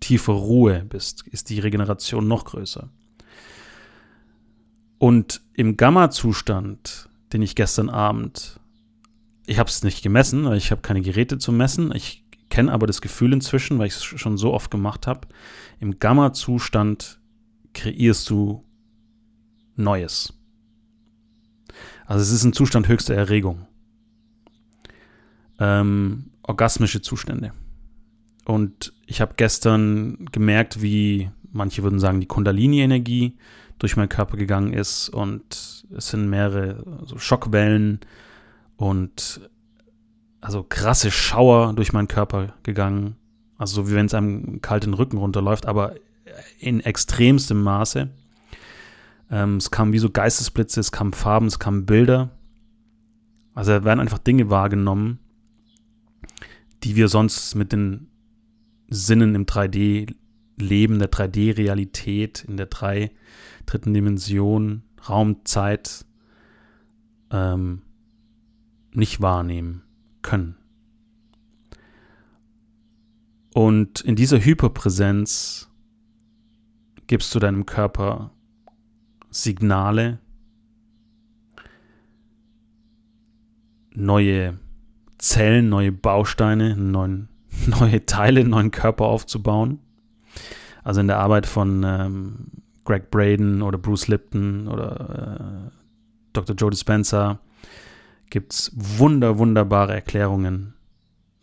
tiefer 0.00 0.32
Ruhe 0.32 0.84
bist, 0.84 1.26
ist 1.28 1.50
die 1.50 1.60
Regeneration 1.60 2.28
noch 2.28 2.44
größer. 2.44 2.88
Und 4.98 5.42
im 5.54 5.76
Gamma-Zustand, 5.76 7.08
den 7.32 7.42
ich 7.42 7.54
gestern 7.54 7.90
Abend, 7.90 8.60
ich 9.46 9.58
habe 9.58 9.68
es 9.68 9.82
nicht 9.84 10.02
gemessen, 10.02 10.44
weil 10.44 10.56
ich 10.56 10.70
habe 10.70 10.82
keine 10.82 11.02
Geräte 11.02 11.38
zum 11.38 11.56
Messen, 11.56 11.94
ich 11.94 12.24
kenne 12.48 12.72
aber 12.72 12.86
das 12.86 13.00
Gefühl 13.00 13.32
inzwischen, 13.32 13.78
weil 13.78 13.88
ich 13.88 13.94
es 13.94 14.04
schon 14.04 14.36
so 14.36 14.52
oft 14.52 14.70
gemacht 14.70 15.06
habe, 15.06 15.28
im 15.80 15.98
Gamma-Zustand 15.98 17.20
kreierst 17.74 18.30
du 18.30 18.64
Neues. 19.76 20.32
Also 22.06 22.22
es 22.22 22.30
ist 22.30 22.44
ein 22.44 22.52
Zustand 22.52 22.88
höchster 22.88 23.14
Erregung. 23.14 23.66
Ähm, 25.58 26.30
orgasmische 26.42 27.02
Zustände. 27.02 27.52
Und 28.44 28.92
ich 29.06 29.20
habe 29.20 29.34
gestern 29.36 30.26
gemerkt, 30.30 30.80
wie 30.80 31.30
manche 31.52 31.82
würden 31.82 31.98
sagen, 31.98 32.20
die 32.20 32.26
Kundalini-Energie 32.26 33.36
durch 33.78 33.96
meinen 33.96 34.08
Körper 34.08 34.36
gegangen 34.36 34.72
ist 34.72 35.08
und 35.08 35.84
es 35.94 36.08
sind 36.08 36.30
mehrere 36.30 37.02
so 37.04 37.18
Schockwellen 37.18 38.00
und 38.76 39.40
also 40.40 40.62
krasse 40.62 41.10
Schauer 41.10 41.72
durch 41.74 41.92
meinen 41.92 42.08
Körper 42.08 42.54
gegangen. 42.62 43.16
Also 43.58 43.82
so 43.82 43.90
wie 43.90 43.94
wenn 43.94 44.06
es 44.06 44.14
einem 44.14 44.60
kalt 44.60 44.84
den 44.84 44.94
Rücken 44.94 45.16
runterläuft, 45.16 45.66
aber 45.66 45.94
in 46.58 46.80
extremstem 46.80 47.62
Maße. 47.62 48.10
Ähm, 49.30 49.56
es 49.56 49.70
kamen 49.70 49.92
wie 49.92 49.98
so 49.98 50.10
Geistesblitze, 50.10 50.80
es 50.80 50.92
kamen 50.92 51.12
Farben, 51.12 51.46
es 51.46 51.58
kamen 51.58 51.86
Bilder. 51.86 52.30
Also 53.54 53.72
da 53.72 53.84
werden 53.84 54.00
einfach 54.00 54.18
Dinge 54.18 54.50
wahrgenommen, 54.50 55.18
die 56.84 56.96
wir 56.96 57.08
sonst 57.08 57.54
mit 57.54 57.72
den 57.72 58.08
Sinnen 58.88 59.34
im 59.34 59.46
3D-Leben, 59.46 60.98
der 60.98 61.10
3D-Realität, 61.10 62.44
in 62.46 62.56
der 62.56 62.66
3 62.66 63.10
dritten 63.64 63.94
Dimension, 63.94 64.82
Raum, 65.08 65.44
Zeit 65.44 66.04
ähm, 67.30 67.82
nicht 68.92 69.20
wahrnehmen 69.20 69.85
können. 70.26 70.56
Und 73.54 74.02
in 74.02 74.16
dieser 74.16 74.38
Hyperpräsenz 74.38 75.70
gibst 77.06 77.34
du 77.34 77.38
deinem 77.38 77.64
Körper 77.64 78.32
Signale, 79.30 80.18
neue 83.94 84.58
Zellen, 85.16 85.70
neue 85.70 85.92
Bausteine, 85.92 86.76
neuen, 86.76 87.28
neue 87.66 88.04
Teile, 88.04 88.44
neuen 88.44 88.70
Körper 88.70 89.06
aufzubauen. 89.06 89.78
Also 90.84 91.00
in 91.00 91.06
der 91.06 91.18
Arbeit 91.18 91.46
von 91.46 91.82
ähm, 91.82 92.46
Greg 92.84 93.10
Braden 93.10 93.62
oder 93.62 93.78
Bruce 93.78 94.08
Lipton 94.08 94.68
oder 94.68 95.70
äh, 95.70 95.70
Dr. 96.32 96.54
Joe 96.54 96.70
Dispenza 96.70 97.40
gibt 98.30 98.52
es 98.52 98.72
wunder, 98.74 99.38
wunderbare 99.38 99.94
Erklärungen. 99.94 100.74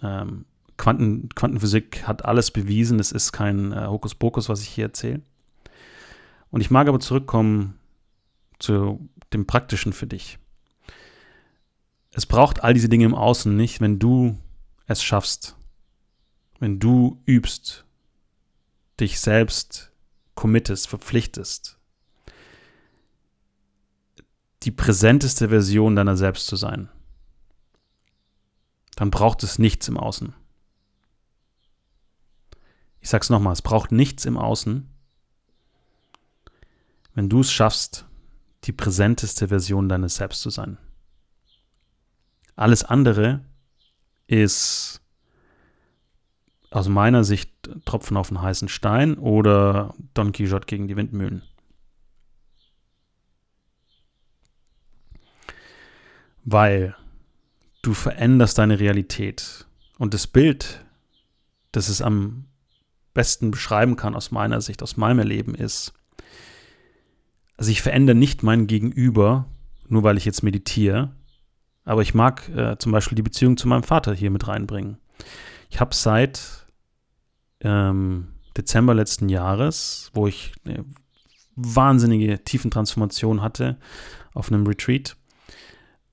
Ähm, 0.01 0.45
Quanten, 0.77 1.29
Quantenphysik 1.29 2.07
hat 2.07 2.25
alles 2.25 2.51
bewiesen. 2.51 2.99
Es 2.99 3.11
ist 3.11 3.31
kein 3.31 3.71
äh, 3.71 3.87
Hokuspokus, 3.87 4.49
was 4.49 4.61
ich 4.61 4.69
hier 4.69 4.85
erzähle. 4.85 5.21
Und 6.49 6.61
ich 6.61 6.71
mag 6.71 6.87
aber 6.87 6.99
zurückkommen 6.99 7.79
zu 8.59 9.09
dem 9.33 9.45
Praktischen 9.45 9.93
für 9.93 10.07
dich. 10.07 10.39
Es 12.11 12.25
braucht 12.25 12.63
all 12.63 12.73
diese 12.73 12.89
Dinge 12.89 13.05
im 13.05 13.15
Außen 13.15 13.55
nicht, 13.55 13.81
wenn 13.81 13.97
du 13.97 14.37
es 14.85 15.01
schaffst, 15.01 15.55
wenn 16.59 16.79
du 16.79 17.21
übst, 17.25 17.85
dich 18.99 19.19
selbst 19.19 19.91
committest, 20.35 20.87
verpflichtest, 20.87 21.79
die 24.65 24.71
präsenteste 24.71 25.49
Version 25.49 25.95
deiner 25.95 26.17
selbst 26.17 26.47
zu 26.47 26.55
sein, 26.55 26.89
dann 28.95 29.11
braucht 29.11 29.43
es 29.43 29.59
nichts 29.59 29.87
im 29.87 29.97
Außen. 29.97 30.33
Ich 33.01 33.09
sag's 33.09 33.29
nochmal, 33.29 33.53
es 33.53 33.61
braucht 33.61 33.91
nichts 33.91 34.25
im 34.25 34.37
Außen, 34.37 34.89
wenn 37.13 37.29
du 37.29 37.41
es 37.41 37.51
schaffst, 37.51 38.05
die 38.63 38.71
präsenteste 38.71 39.49
Version 39.49 39.89
deines 39.89 40.15
Selbst 40.15 40.41
zu 40.41 40.49
sein. 40.49 40.77
Alles 42.55 42.83
andere 42.83 43.41
ist 44.27 45.01
aus 46.71 46.87
meiner 46.87 47.23
Sicht 47.23 47.51
Tropfen 47.85 48.17
auf 48.17 48.29
den 48.29 48.41
heißen 48.41 48.67
Stein 48.67 49.17
oder 49.17 49.93
Don 50.13 50.31
Quixote 50.31 50.65
gegen 50.65 50.87
die 50.87 50.95
Windmühlen. 50.95 51.43
Weil 56.43 56.95
du 57.81 57.93
veränderst 57.93 58.57
deine 58.57 58.79
Realität. 58.79 59.65
Und 59.97 60.13
das 60.13 60.27
Bild, 60.27 60.83
das 61.71 61.89
es 61.89 62.01
am 62.01 62.45
besten 63.13 63.51
beschreiben 63.51 63.95
kann 63.95 64.15
aus 64.15 64.31
meiner 64.31 64.61
Sicht, 64.61 64.81
aus 64.81 64.97
meinem 64.97 65.19
Erleben 65.19 65.55
ist, 65.55 65.93
also 67.57 67.71
ich 67.71 67.81
verändere 67.81 68.15
nicht 68.15 68.43
mein 68.43 68.67
Gegenüber, 68.67 69.45
nur 69.87 70.03
weil 70.03 70.17
ich 70.17 70.25
jetzt 70.25 70.41
meditiere, 70.41 71.11
aber 71.85 72.01
ich 72.01 72.13
mag 72.13 72.49
äh, 72.49 72.77
zum 72.77 72.91
Beispiel 72.91 73.15
die 73.15 73.21
Beziehung 73.21 73.57
zu 73.57 73.67
meinem 73.67 73.83
Vater 73.83 74.13
hier 74.13 74.31
mit 74.31 74.47
reinbringen. 74.47 74.97
Ich 75.69 75.79
habe 75.79 75.93
seit 75.93 76.65
ähm, 77.61 78.29
Dezember 78.57 78.93
letzten 78.93 79.29
Jahres, 79.29 80.09
wo 80.13 80.27
ich 80.27 80.53
eine 80.65 80.85
wahnsinnige 81.55 82.43
Tiefentransformation 82.43 83.41
hatte 83.41 83.77
auf 84.33 84.51
einem 84.51 84.65
Retreat, 84.65 85.15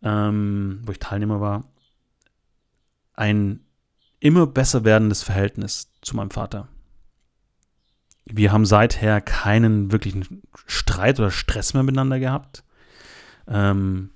ähm, 0.03 0.81
wo 0.85 0.93
ich 0.93 0.99
Teilnehmer 0.99 1.41
war, 1.41 1.65
ein 3.15 3.65
immer 4.21 4.47
besser 4.47 4.85
werdendes 4.85 5.23
Verhältnis 5.23 5.91
zu 6.03 6.17
meinem 6.17 6.31
Vater. 6.31 6.69
Wir 8.25 8.53
haben 8.53 8.67
seither 8.67 9.21
keinen 9.21 9.93
wirklichen 9.93 10.43
Streit 10.67 11.19
oder 11.19 11.31
Stress 11.31 11.75
mehr 11.75 11.83
miteinander 11.83 12.21
gehabt. 12.21 12.63
Ähm, 13.49 14.11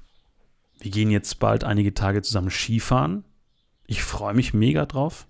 wir 0.79 0.91
gehen 0.91 1.11
jetzt 1.11 1.39
bald 1.39 1.65
einige 1.65 1.95
Tage 1.95 2.23
zusammen 2.23 2.51
Skifahren. 2.51 3.25
Ich 3.87 4.03
freue 4.03 4.35
mich 4.35 4.55
mega 4.55 4.87
drauf. 4.87 5.27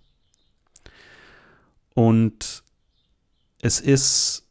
Und 1.95 2.65
es 3.63 3.81
ist, 3.81 4.49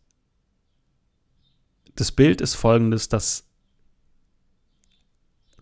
das 1.95 2.11
Bild 2.11 2.41
ist 2.41 2.55
folgendes, 2.55 3.09
dass 3.09 3.45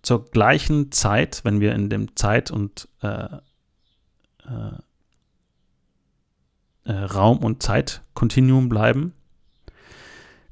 zur 0.01 0.25
gleichen 0.25 0.91
Zeit, 0.91 1.41
wenn 1.43 1.59
wir 1.59 1.73
in 1.73 1.89
dem 1.89 2.15
Zeit- 2.15 2.51
und 2.51 2.87
äh, 3.01 3.27
äh, 4.45 4.77
äh, 6.85 6.91
Raum- 6.91 7.43
und 7.43 7.61
Zeitkontinuum 7.61 8.69
bleiben, 8.69 9.13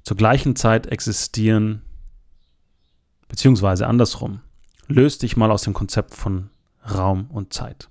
zur 0.04 0.18
gleichen 0.18 0.56
Zeit 0.56 0.88
existieren, 0.88 1.82
beziehungsweise 3.28 3.88
andersrum, 3.88 4.42
löst 4.88 5.24
dich 5.24 5.38
mal 5.38 5.52
aus 5.52 5.64
dem 5.64 5.74
Konzept 5.74 6.16
von 6.16 6.50
Raum 6.84 7.28
und 7.30 7.54
Zeit. 7.54 7.90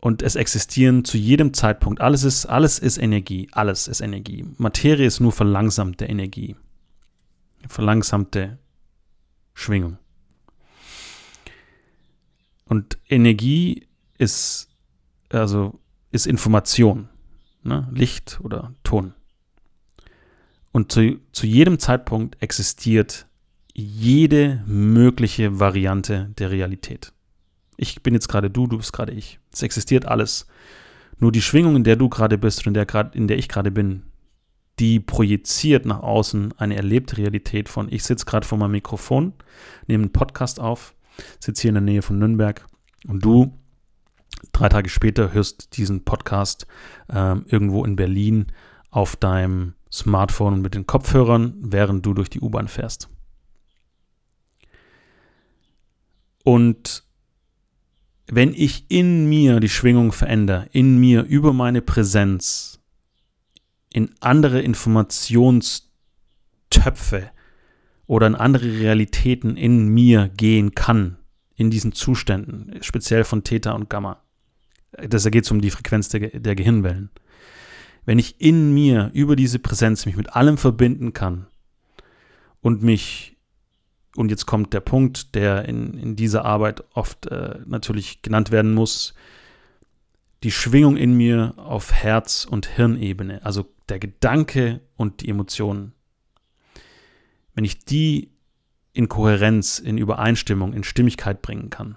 Und 0.00 0.22
es 0.22 0.34
existieren 0.34 1.04
zu 1.04 1.18
jedem 1.18 1.52
Zeitpunkt, 1.52 2.00
alles 2.00 2.24
ist, 2.24 2.46
alles 2.46 2.78
ist 2.78 2.96
Energie, 2.96 3.48
alles 3.52 3.86
ist 3.86 4.00
Energie. 4.00 4.46
Materie 4.56 5.06
ist 5.06 5.20
nur 5.20 5.32
verlangsamte 5.32 6.06
Energie, 6.06 6.56
verlangsamte 7.68 8.58
Schwingung. 9.54 9.98
Und 12.64 12.98
Energie 13.08 13.88
ist, 14.18 14.68
also, 15.28 15.80
ist 16.12 16.26
Information, 16.26 17.08
ne? 17.62 17.88
Licht 17.92 18.40
oder 18.42 18.74
Ton. 18.84 19.14
Und 20.72 20.92
zu, 20.92 21.18
zu 21.32 21.46
jedem 21.46 21.78
Zeitpunkt 21.78 22.40
existiert 22.40 23.26
jede 23.74 24.62
mögliche 24.66 25.58
Variante 25.58 26.30
der 26.38 26.50
Realität. 26.50 27.12
Ich 27.76 28.02
bin 28.02 28.14
jetzt 28.14 28.28
gerade 28.28 28.50
du, 28.50 28.66
du 28.66 28.76
bist 28.76 28.92
gerade 28.92 29.12
ich. 29.12 29.40
Es 29.52 29.62
existiert 29.62 30.06
alles. 30.06 30.46
Nur 31.18 31.32
die 31.32 31.42
Schwingung, 31.42 31.76
in 31.76 31.84
der 31.84 31.96
du 31.96 32.08
gerade 32.08 32.38
bist 32.38 32.66
und 32.66 32.68
in 32.68 32.74
der, 32.74 33.14
in 33.14 33.26
der 33.26 33.38
ich 33.38 33.48
gerade 33.48 33.70
bin, 33.70 34.04
die 34.80 34.98
projiziert 34.98 35.84
nach 35.84 36.00
außen 36.00 36.54
eine 36.58 36.74
erlebte 36.74 37.18
Realität 37.18 37.68
von, 37.68 37.92
ich 37.92 38.02
sitze 38.02 38.24
gerade 38.24 38.46
vor 38.46 38.58
meinem 38.58 38.72
Mikrofon, 38.72 39.34
nehme 39.86 40.04
einen 40.04 40.12
Podcast 40.12 40.58
auf, 40.58 40.94
sitze 41.38 41.62
hier 41.62 41.68
in 41.68 41.74
der 41.74 41.82
Nähe 41.82 42.02
von 42.02 42.18
Nürnberg 42.18 42.66
und 43.06 43.22
du, 43.24 43.58
drei 44.52 44.70
Tage 44.70 44.88
später, 44.88 45.32
hörst 45.32 45.76
diesen 45.76 46.04
Podcast 46.04 46.66
ähm, 47.10 47.44
irgendwo 47.46 47.84
in 47.84 47.94
Berlin 47.94 48.46
auf 48.90 49.16
deinem 49.16 49.74
Smartphone 49.92 50.62
mit 50.62 50.74
den 50.74 50.86
Kopfhörern, 50.86 51.54
während 51.60 52.06
du 52.06 52.14
durch 52.14 52.30
die 52.30 52.40
U-Bahn 52.40 52.68
fährst. 52.68 53.10
Und 56.42 57.04
wenn 58.26 58.54
ich 58.54 58.86
in 58.90 59.28
mir 59.28 59.60
die 59.60 59.68
Schwingung 59.68 60.12
verändere, 60.12 60.68
in 60.72 60.98
mir 60.98 61.24
über 61.24 61.52
meine 61.52 61.82
Präsenz 61.82 62.79
in 63.92 64.10
andere 64.20 64.60
Informationstöpfe 64.60 67.30
oder 68.06 68.26
in 68.26 68.34
andere 68.34 68.80
Realitäten 68.80 69.56
in 69.56 69.88
mir 69.88 70.28
gehen 70.28 70.74
kann, 70.74 71.16
in 71.54 71.70
diesen 71.70 71.92
Zuständen, 71.92 72.78
speziell 72.82 73.24
von 73.24 73.44
Theta 73.44 73.72
und 73.72 73.90
Gamma. 73.90 74.22
Das 74.92 75.30
geht 75.30 75.44
es 75.44 75.50
um 75.50 75.60
die 75.60 75.70
Frequenz 75.70 76.08
der, 76.08 76.40
der 76.40 76.56
Gehirnwellen. 76.56 77.10
Wenn 78.04 78.18
ich 78.18 78.40
in 78.40 78.72
mir 78.72 79.10
über 79.12 79.36
diese 79.36 79.58
Präsenz 79.58 80.06
mich 80.06 80.16
mit 80.16 80.34
allem 80.34 80.58
verbinden 80.58 81.12
kann 81.12 81.46
und 82.60 82.82
mich 82.82 83.36
und 84.16 84.30
jetzt 84.30 84.46
kommt 84.46 84.72
der 84.72 84.80
Punkt, 84.80 85.34
der 85.34 85.68
in, 85.68 85.96
in 85.96 86.16
dieser 86.16 86.44
Arbeit 86.44 86.82
oft 86.94 87.26
äh, 87.26 87.58
natürlich 87.66 88.22
genannt 88.22 88.50
werden 88.50 88.74
muss, 88.74 89.14
die 90.42 90.50
Schwingung 90.50 90.96
in 90.96 91.14
mir 91.14 91.54
auf 91.56 91.92
Herz- 91.92 92.44
und 92.44 92.66
Hirnebene, 92.66 93.44
also 93.44 93.66
der 93.88 93.98
Gedanke 93.98 94.80
und 94.96 95.20
die 95.20 95.28
Emotionen. 95.28 95.92
Wenn 97.54 97.64
ich 97.64 97.84
die 97.84 98.30
in 98.92 99.08
Kohärenz, 99.08 99.78
in 99.78 99.98
Übereinstimmung, 99.98 100.72
in 100.72 100.84
Stimmigkeit 100.84 101.42
bringen 101.42 101.70
kann, 101.70 101.96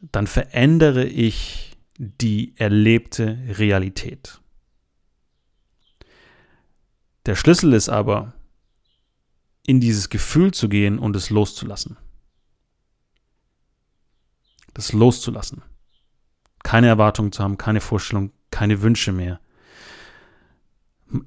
dann 0.00 0.26
verändere 0.26 1.04
ich 1.04 1.76
die 1.98 2.54
erlebte 2.56 3.38
Realität. 3.58 4.40
Der 7.26 7.36
Schlüssel 7.36 7.72
ist 7.72 7.88
aber, 7.88 8.34
in 9.64 9.78
dieses 9.78 10.08
Gefühl 10.08 10.52
zu 10.52 10.68
gehen 10.68 10.98
und 10.98 11.14
es 11.14 11.30
loszulassen. 11.30 11.96
Das 14.74 14.92
loszulassen. 14.92 15.62
Keine 16.62 16.88
Erwartungen 16.88 17.32
zu 17.32 17.42
haben, 17.42 17.58
keine 17.58 17.80
Vorstellung, 17.80 18.32
keine 18.50 18.82
Wünsche 18.82 19.12
mehr. 19.12 19.40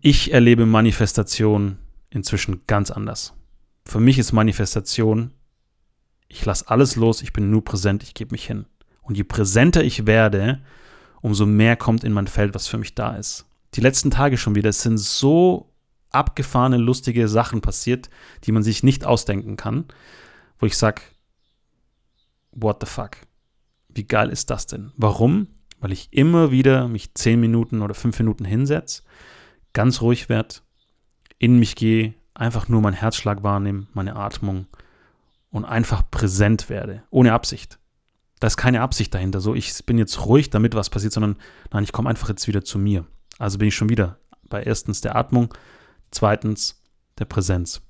Ich 0.01 0.33
erlebe 0.33 0.65
Manifestation 0.65 1.77
inzwischen 2.09 2.61
ganz 2.65 2.89
anders. 2.89 3.33
Für 3.85 3.99
mich 3.99 4.17
ist 4.17 4.31
Manifestation, 4.31 5.31
ich 6.27 6.43
lasse 6.45 6.69
alles 6.69 6.95
los, 6.95 7.21
ich 7.21 7.33
bin 7.33 7.51
nur 7.51 7.63
präsent, 7.63 8.01
ich 8.01 8.13
gebe 8.13 8.31
mich 8.31 8.47
hin. 8.47 8.65
Und 9.01 9.15
je 9.15 9.23
präsenter 9.23 9.83
ich 9.83 10.07
werde, 10.07 10.61
umso 11.21 11.45
mehr 11.45 11.75
kommt 11.75 12.03
in 12.03 12.13
mein 12.13 12.27
Feld, 12.27 12.55
was 12.55 12.67
für 12.67 12.79
mich 12.79 12.95
da 12.95 13.15
ist. 13.15 13.45
Die 13.75 13.81
letzten 13.81 14.09
Tage 14.09 14.37
schon 14.37 14.55
wieder, 14.55 14.69
es 14.69 14.81
sind 14.81 14.97
so 14.97 15.71
abgefahrene, 16.11 16.77
lustige 16.77 17.27
Sachen 17.27 17.61
passiert, 17.61 18.09
die 18.45 18.51
man 18.51 18.63
sich 18.63 18.83
nicht 18.83 19.05
ausdenken 19.05 19.57
kann, 19.57 19.85
wo 20.59 20.65
ich 20.65 20.77
sage, 20.77 21.01
what 22.51 22.77
the 22.79 22.87
fuck? 22.87 23.17
Wie 23.95 24.03
geil 24.03 24.29
ist 24.29 24.51
das 24.51 24.67
denn? 24.67 24.91
Warum? 24.95 25.47
Weil 25.79 25.91
ich 25.91 26.09
immer 26.11 26.51
wieder 26.51 26.87
mich 26.87 27.15
zehn 27.15 27.39
Minuten 27.39 27.81
oder 27.81 27.95
fünf 27.95 28.19
Minuten 28.19 28.45
hinsetze, 28.45 29.01
ganz 29.73 30.01
ruhig 30.01 30.29
werde, 30.29 30.55
in 31.39 31.57
mich 31.57 31.75
gehe, 31.75 32.13
einfach 32.33 32.67
nur 32.67 32.81
meinen 32.81 32.93
Herzschlag 32.93 33.41
wahrnehme, 33.41 33.87
meine 33.93 34.15
Atmung 34.15 34.67
und 35.49 35.65
einfach 35.65 36.03
präsent 36.11 36.69
werde, 36.69 37.03
ohne 37.09 37.33
Absicht. 37.33 37.79
Da 38.39 38.47
ist 38.47 38.57
keine 38.57 38.81
Absicht 38.81 39.13
dahinter, 39.13 39.41
so 39.41 39.55
ich 39.55 39.73
bin 39.85 39.97
jetzt 39.97 40.25
ruhig, 40.25 40.49
damit 40.51 40.75
was 40.75 40.89
passiert, 40.89 41.13
sondern 41.13 41.37
nein, 41.71 41.83
ich 41.83 41.91
komme 41.91 42.09
einfach 42.09 42.29
jetzt 42.29 42.47
wieder 42.47 42.63
zu 42.63 42.77
mir. 42.77 43.05
Also 43.39 43.57
bin 43.57 43.69
ich 43.69 43.75
schon 43.75 43.89
wieder 43.89 44.19
bei 44.49 44.61
erstens 44.61 45.01
der 45.01 45.15
Atmung, 45.15 45.53
Zweitens 46.15 46.81
der 47.19 47.25
Präsenz. 47.25 47.81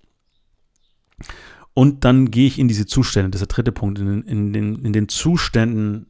Und 1.75 2.05
dann 2.05 2.31
gehe 2.31 2.47
ich 2.47 2.57
in 2.57 2.69
diese 2.69 2.85
Zustände, 2.85 3.31
das 3.31 3.41
ist 3.41 3.51
der 3.51 3.53
dritte 3.53 3.73
Punkt, 3.73 3.99
in, 3.99 4.23
in, 4.23 4.53
den, 4.53 4.85
in 4.85 4.93
den 4.93 5.09
Zuständen 5.09 6.07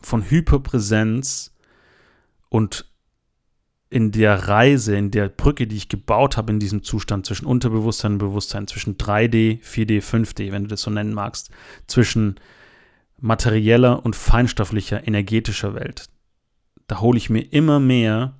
von 0.00 0.28
Hyperpräsenz 0.28 1.56
und 2.48 2.84
in 3.88 4.10
der 4.10 4.48
Reise, 4.48 4.96
in 4.96 5.12
der 5.12 5.28
Brücke, 5.28 5.68
die 5.68 5.76
ich 5.76 5.88
gebaut 5.88 6.36
habe 6.36 6.52
in 6.52 6.58
diesem 6.58 6.82
Zustand 6.82 7.24
zwischen 7.24 7.46
Unterbewusstsein 7.46 8.14
und 8.14 8.18
Bewusstsein, 8.18 8.66
zwischen 8.66 8.98
3D, 8.98 9.62
4D, 9.62 10.02
5D, 10.02 10.50
wenn 10.50 10.64
du 10.64 10.68
das 10.68 10.82
so 10.82 10.90
nennen 10.90 11.14
magst, 11.14 11.50
zwischen 11.86 12.40
materieller 13.20 14.04
und 14.04 14.16
feinstofflicher, 14.16 15.06
energetischer 15.06 15.74
Welt. 15.74 16.10
Da 16.88 17.00
hole 17.00 17.16
ich 17.16 17.30
mir 17.30 17.42
immer 17.42 17.78
mehr, 17.78 18.34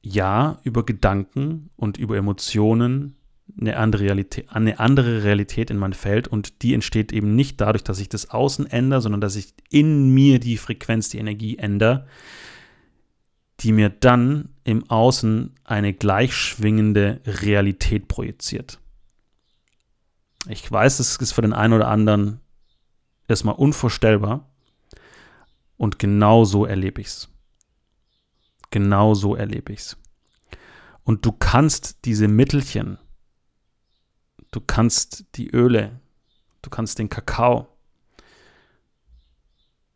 ja, 0.00 0.58
über 0.64 0.86
Gedanken 0.86 1.68
und 1.76 1.98
über 1.98 2.16
Emotionen 2.16 3.16
eine 3.58 3.76
andere, 3.76 4.04
Realität, 4.04 4.50
eine 4.50 4.78
andere 4.78 5.24
Realität 5.24 5.70
in 5.70 5.78
mein 5.78 5.92
Feld 5.92 6.28
und 6.28 6.62
die 6.62 6.74
entsteht 6.74 7.12
eben 7.12 7.34
nicht 7.34 7.60
dadurch, 7.60 7.84
dass 7.84 8.00
ich 8.00 8.08
das 8.08 8.30
Außen 8.30 8.66
ändere, 8.66 9.00
sondern 9.00 9.20
dass 9.20 9.36
ich 9.36 9.54
in 9.70 10.12
mir 10.12 10.38
die 10.40 10.56
Frequenz, 10.56 11.08
die 11.08 11.18
Energie 11.18 11.58
ändere, 11.58 12.06
die 13.60 13.72
mir 13.72 13.90
dann 13.90 14.50
im 14.64 14.88
Außen 14.88 15.54
eine 15.64 15.92
gleichschwingende 15.92 17.20
Realität 17.26 18.08
projiziert. 18.08 18.78
Ich 20.48 20.70
weiß, 20.70 21.00
es 21.00 21.16
ist 21.16 21.32
für 21.32 21.42
den 21.42 21.52
einen 21.52 21.74
oder 21.74 21.88
anderen 21.88 22.40
erstmal 23.28 23.54
unvorstellbar 23.54 24.48
und 25.76 25.98
genau 25.98 26.44
so 26.44 26.64
erlebe 26.64 27.00
ich 27.00 27.08
es. 27.08 27.28
Genau 28.70 29.14
so 29.14 29.34
erlebe 29.34 29.72
ich 29.72 29.80
es. 29.80 29.96
Und 31.04 31.26
du 31.26 31.32
kannst 31.32 32.04
diese 32.04 32.28
Mittelchen, 32.28 32.98
du 34.50 34.60
kannst 34.60 35.24
die 35.36 35.50
Öle, 35.50 36.00
du 36.62 36.70
kannst 36.70 36.98
den 36.98 37.08
Kakao, 37.08 37.68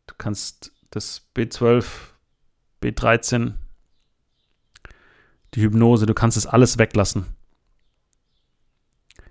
du 0.06 0.14
kannst 0.16 0.72
das 0.90 1.28
B12 1.34 1.84
B13, 2.82 3.54
die 5.54 5.62
Hypnose, 5.62 6.06
du 6.06 6.14
kannst 6.14 6.36
es 6.36 6.46
alles 6.46 6.78
weglassen. 6.78 7.26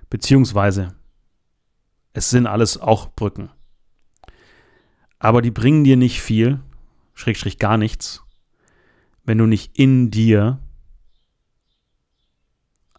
Beziehungsweise, 0.10 0.96
es 2.14 2.30
sind 2.30 2.48
alles 2.48 2.78
auch 2.78 3.08
Brücken. 3.16 3.50
Aber 5.20 5.42
die 5.42 5.52
bringen 5.52 5.84
dir 5.84 5.98
nicht 5.98 6.22
viel, 6.22 6.60
schrägstrich 7.14 7.58
gar 7.58 7.78
nichts, 7.78 8.22
wenn 9.24 9.38
du 9.38 9.46
nicht 9.46 9.78
in 9.78 10.12
dir 10.12 10.60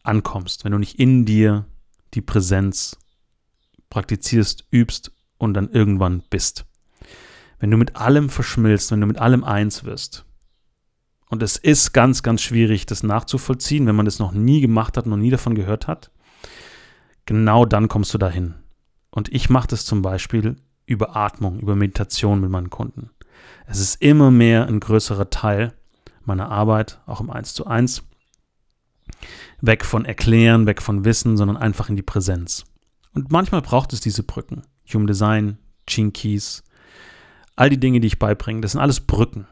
ankommst, 0.02 0.64
wenn 0.64 0.72
du 0.72 0.78
nicht 0.78 0.98
in 0.98 1.24
dir 1.24 1.66
die 2.14 2.22
Präsenz 2.22 2.98
praktizierst, 3.90 4.66
übst 4.70 5.12
und 5.38 5.54
dann 5.54 5.70
irgendwann 5.70 6.22
bist. 6.30 6.66
Wenn 7.58 7.70
du 7.70 7.76
mit 7.76 7.96
allem 7.96 8.28
verschmilzt, 8.28 8.90
wenn 8.90 9.00
du 9.00 9.06
mit 9.06 9.18
allem 9.18 9.44
eins 9.44 9.84
wirst, 9.84 10.24
und 11.34 11.42
es 11.42 11.56
ist 11.56 11.92
ganz, 11.92 12.22
ganz 12.22 12.42
schwierig, 12.42 12.86
das 12.86 13.02
nachzuvollziehen, 13.02 13.86
wenn 13.86 13.96
man 13.96 14.04
das 14.04 14.18
noch 14.18 14.32
nie 14.32 14.60
gemacht 14.60 14.96
hat, 14.96 15.06
noch 15.06 15.16
nie 15.16 15.30
davon 15.30 15.54
gehört 15.54 15.88
hat. 15.88 16.12
Genau 17.26 17.64
dann 17.64 17.88
kommst 17.88 18.14
du 18.14 18.18
dahin. 18.18 18.54
Und 19.10 19.32
ich 19.32 19.50
mache 19.50 19.66
das 19.68 19.84
zum 19.84 20.02
Beispiel 20.02 20.56
über 20.86 21.16
Atmung, 21.16 21.58
über 21.58 21.74
Meditation 21.74 22.40
mit 22.40 22.50
meinen 22.50 22.70
Kunden. 22.70 23.10
Es 23.66 23.80
ist 23.80 24.00
immer 24.02 24.30
mehr 24.30 24.66
ein 24.66 24.80
größerer 24.80 25.30
Teil 25.30 25.72
meiner 26.24 26.50
Arbeit, 26.50 27.00
auch 27.06 27.20
im 27.20 27.30
1 27.30 27.54
zu 27.54 27.66
1. 27.66 28.04
Weg 29.60 29.84
von 29.84 30.04
Erklären, 30.04 30.66
weg 30.66 30.82
von 30.82 31.04
Wissen, 31.04 31.36
sondern 31.36 31.56
einfach 31.56 31.88
in 31.88 31.96
die 31.96 32.02
Präsenz. 32.02 32.64
Und 33.14 33.30
manchmal 33.30 33.62
braucht 33.62 33.92
es 33.92 34.00
diese 34.00 34.22
Brücken. 34.22 34.62
Human 34.92 35.06
Design, 35.06 35.58
Keys, 35.86 36.62
all 37.56 37.70
die 37.70 37.78
Dinge, 37.78 38.00
die 38.00 38.06
ich 38.06 38.18
beibringe, 38.18 38.60
das 38.60 38.72
sind 38.72 38.80
alles 38.80 39.00
Brücken. 39.00 39.46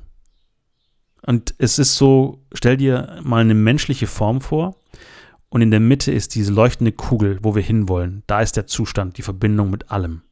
Und 1.24 1.54
es 1.58 1.78
ist 1.78 1.96
so, 1.96 2.44
stell 2.52 2.76
dir 2.76 3.20
mal 3.22 3.40
eine 3.42 3.54
menschliche 3.54 4.06
Form 4.06 4.40
vor 4.40 4.76
und 5.48 5.62
in 5.62 5.70
der 5.70 5.80
Mitte 5.80 6.10
ist 6.10 6.34
diese 6.34 6.52
leuchtende 6.52 6.92
Kugel, 6.92 7.38
wo 7.42 7.54
wir 7.54 7.62
hinwollen. 7.62 8.22
Da 8.26 8.40
ist 8.40 8.56
der 8.56 8.66
Zustand, 8.66 9.18
die 9.18 9.22
Verbindung 9.22 9.70
mit 9.70 9.90
allem. 9.90 10.22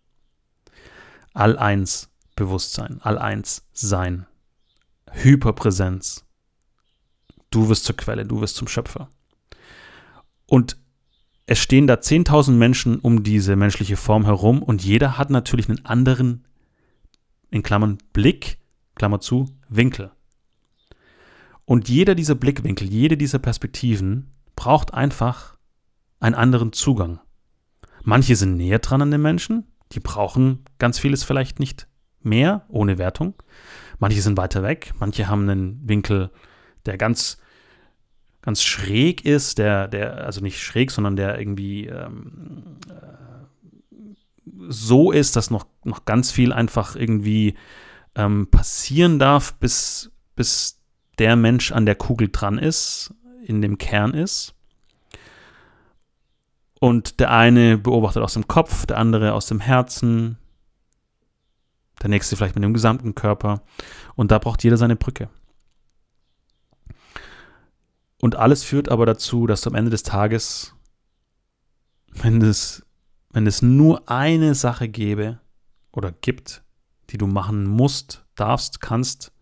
All 1.33 1.59
eins 1.59 2.11
Bewusstsein, 2.35 3.01
all 3.03 3.19
eins 3.19 3.69
Sein. 3.73 4.27
Hyperpräsenz. 5.13 6.25
Du 7.51 7.69
wirst 7.69 7.85
zur 7.85 7.97
Quelle, 7.97 8.25
du 8.25 8.41
wirst 8.41 8.57
zum 8.57 8.69
Schöpfer. 8.69 9.11
Und 10.47 10.77
es 11.47 11.59
stehen 11.59 11.89
da 11.89 11.95
10.000 11.95 12.53
Menschen 12.53 13.01
um 13.01 13.25
diese 13.25 13.57
menschliche 13.57 13.97
Form 13.97 14.25
herum 14.25 14.63
und 14.63 14.85
jeder 14.85 15.19
hat 15.19 15.31
natürlich 15.31 15.69
einen 15.69 15.85
anderen, 15.85 16.47
in 17.51 17.65
Klammern 17.65 17.99
Blick, 18.13 18.59
Klammer 18.95 19.21
zu, 19.21 19.47
Winkel. 19.69 20.13
Und 21.65 21.89
jeder 21.89 22.15
dieser 22.15 22.37
Blickwinkel, 22.37 22.89
jede 22.89 23.17
dieser 23.17 23.41
Perspektiven 23.41 24.33
braucht 24.55 24.95
einfach 24.95 25.57
einen 26.21 26.35
anderen 26.35 26.73
Zugang. 26.73 27.21
Manche 28.03 28.37
sind 28.37 28.57
näher 28.57 28.79
dran 28.79 29.03
an 29.03 29.11
den 29.11 29.23
Menschen, 29.23 29.67
die 29.93 30.01
brauchen 30.01 30.65
ganz 30.79 30.99
vieles 30.99 31.25
vielleicht 31.25 31.59
nicht 31.59 31.89
mehr, 32.23 32.65
ohne 32.69 32.99
Wertung. 32.99 33.35
Manche 33.99 34.23
sind 34.23 34.37
weiter 34.37 34.63
weg, 34.63 34.93
manche 34.99 35.29
haben 35.29 35.49
einen 35.49 35.89
Winkel, 35.89 36.31
der 36.87 36.97
ganz, 36.99 37.39
ganz 38.43 38.63
schräg 38.63 39.25
ist, 39.25 39.59
der, 39.59 39.89
der, 39.89 40.25
also 40.25 40.41
nicht 40.41 40.63
schräg, 40.63 40.91
sondern 40.91 41.17
der 41.17 41.39
irgendwie 41.39 41.87
ähm, 41.87 42.77
äh, 42.89 43.21
so 44.69 45.13
ist, 45.13 45.37
dass 45.37 45.51
noch, 45.51 45.67
noch 45.85 46.05
ganz 46.05 46.31
viel 46.31 46.53
einfach 46.53 46.97
irgendwie 46.97 47.55
ähm, 48.15 48.49
passieren 48.51 49.19
darf, 49.19 49.55
bis, 49.55 50.11
bis 50.37 50.81
der 51.19 51.37
Mensch 51.37 51.73
an 51.73 51.87
der 51.87 51.95
Kugel 51.97 52.29
dran 52.33 52.59
ist, 52.59 53.15
in 53.45 53.61
dem 53.63 53.79
Kern 53.79 54.15
ist. 54.15 54.55
Und 56.81 57.21
der 57.21 57.31
eine 57.31 57.77
beobachtet 57.77 58.23
aus 58.23 58.33
dem 58.33 58.49
Kopf, 58.49 58.87
der 58.87 58.97
andere 58.97 59.35
aus 59.35 59.47
dem 59.47 59.61
Herzen, 59.61 60.39
der 62.03 62.09
nächste 62.09 62.37
vielleicht 62.37 62.55
mit 62.55 62.65
dem 62.65 62.73
gesamten 62.73 63.15
Körper. 63.15 63.63
Und 64.15 64.31
da 64.31 64.39
braucht 64.39 64.65
jeder 64.65 64.79
seine 64.79 64.97
Brücke. 64.97 65.29
Und 68.21 68.37
alles 68.37 68.63
führt 68.63 68.91
aber 68.91 69.07
dazu, 69.07 69.47
dass 69.47 69.63
du 69.63 69.71
am 69.71 69.77
Ende 69.77 69.91
des 69.91 70.03
Tages, 70.03 70.75
wenn 72.13 72.43
es, 72.43 72.85
wenn 73.31 73.47
es 73.47 73.63
nur 73.63 74.09
eine 74.11 74.55
Sache 74.55 74.89
gäbe 74.89 75.41
oder 75.93 76.13
gibt, 76.13 76.63
die 77.09 77.19
du 77.19 77.27
machen 77.27 77.65
musst, 77.65 78.25
darfst, 78.37 78.81
kannst, 78.81 79.33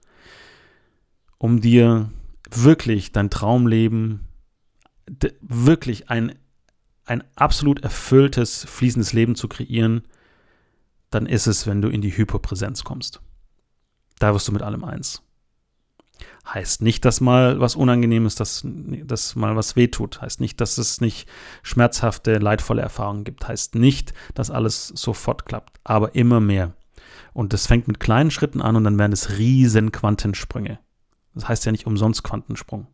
um 1.39 1.61
dir 1.61 2.11
wirklich 2.51 3.13
dein 3.13 3.31
Traumleben, 3.31 4.29
wirklich 5.41 6.09
ein, 6.09 6.39
ein 7.05 7.25
absolut 7.35 7.83
erfülltes, 7.83 8.65
fließendes 8.65 9.13
Leben 9.13 9.35
zu 9.35 9.49
kreieren, 9.49 10.03
dann 11.11 11.27
ist 11.27 11.47
es, 11.47 11.67
wenn 11.67 11.83
du 11.83 11.89
in 11.89 12.01
die 12.01 12.17
Hyperpräsenz 12.17 12.85
kommst. 12.85 13.21
Da 14.19 14.35
wirst 14.35 14.47
du 14.49 14.53
mit 14.53 14.63
allem 14.63 14.85
eins. 14.85 15.23
Heißt 16.53 16.81
nicht, 16.81 17.05
dass 17.05 17.21
mal 17.21 17.61
was 17.61 17.77
unangenehm 17.77 18.25
ist, 18.25 18.41
dass, 18.41 18.63
dass 18.65 19.37
mal 19.37 19.55
was 19.55 19.77
wehtut. 19.77 20.23
Heißt 20.23 20.41
nicht, 20.41 20.61
dass 20.63 20.79
es 20.79 21.01
nicht 21.01 21.29
schmerzhafte, 21.63 22.39
leidvolle 22.39 22.81
Erfahrungen 22.81 23.25
gibt. 23.25 23.47
Heißt 23.47 23.75
nicht, 23.75 24.15
dass 24.35 24.51
alles 24.51 24.89
sofort 24.89 25.45
klappt. 25.45 25.79
Aber 25.85 26.15
immer 26.15 26.41
mehr. 26.41 26.73
Und 27.35 27.53
das 27.53 27.67
fängt 27.67 27.87
mit 27.87 28.01
kleinen 28.01 28.31
Schritten 28.31 28.63
an 28.63 28.77
und 28.77 28.85
dann 28.85 28.99
werden 28.99 29.13
es 29.13 29.37
riesen 29.37 29.93
Quantensprünge. 29.93 30.79
Das 31.35 31.49
heißt 31.49 31.67
ja 31.67 31.73
nicht 31.73 31.87
umsonst 31.87 32.25
Quantensprung. 32.25 32.87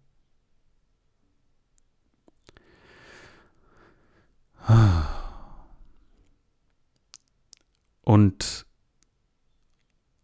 Und 8.03 8.67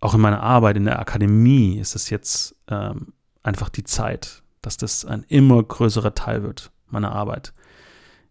auch 0.00 0.14
in 0.14 0.20
meiner 0.20 0.42
Arbeit 0.42 0.76
in 0.76 0.84
der 0.84 0.98
Akademie 0.98 1.78
ist 1.78 1.94
es 1.94 2.10
jetzt 2.10 2.56
ähm, 2.68 3.12
einfach 3.42 3.68
die 3.68 3.84
Zeit, 3.84 4.42
dass 4.62 4.76
das 4.76 5.04
ein 5.04 5.24
immer 5.24 5.62
größerer 5.62 6.14
Teil 6.14 6.42
wird 6.42 6.70
meiner 6.88 7.12
Arbeit. 7.12 7.54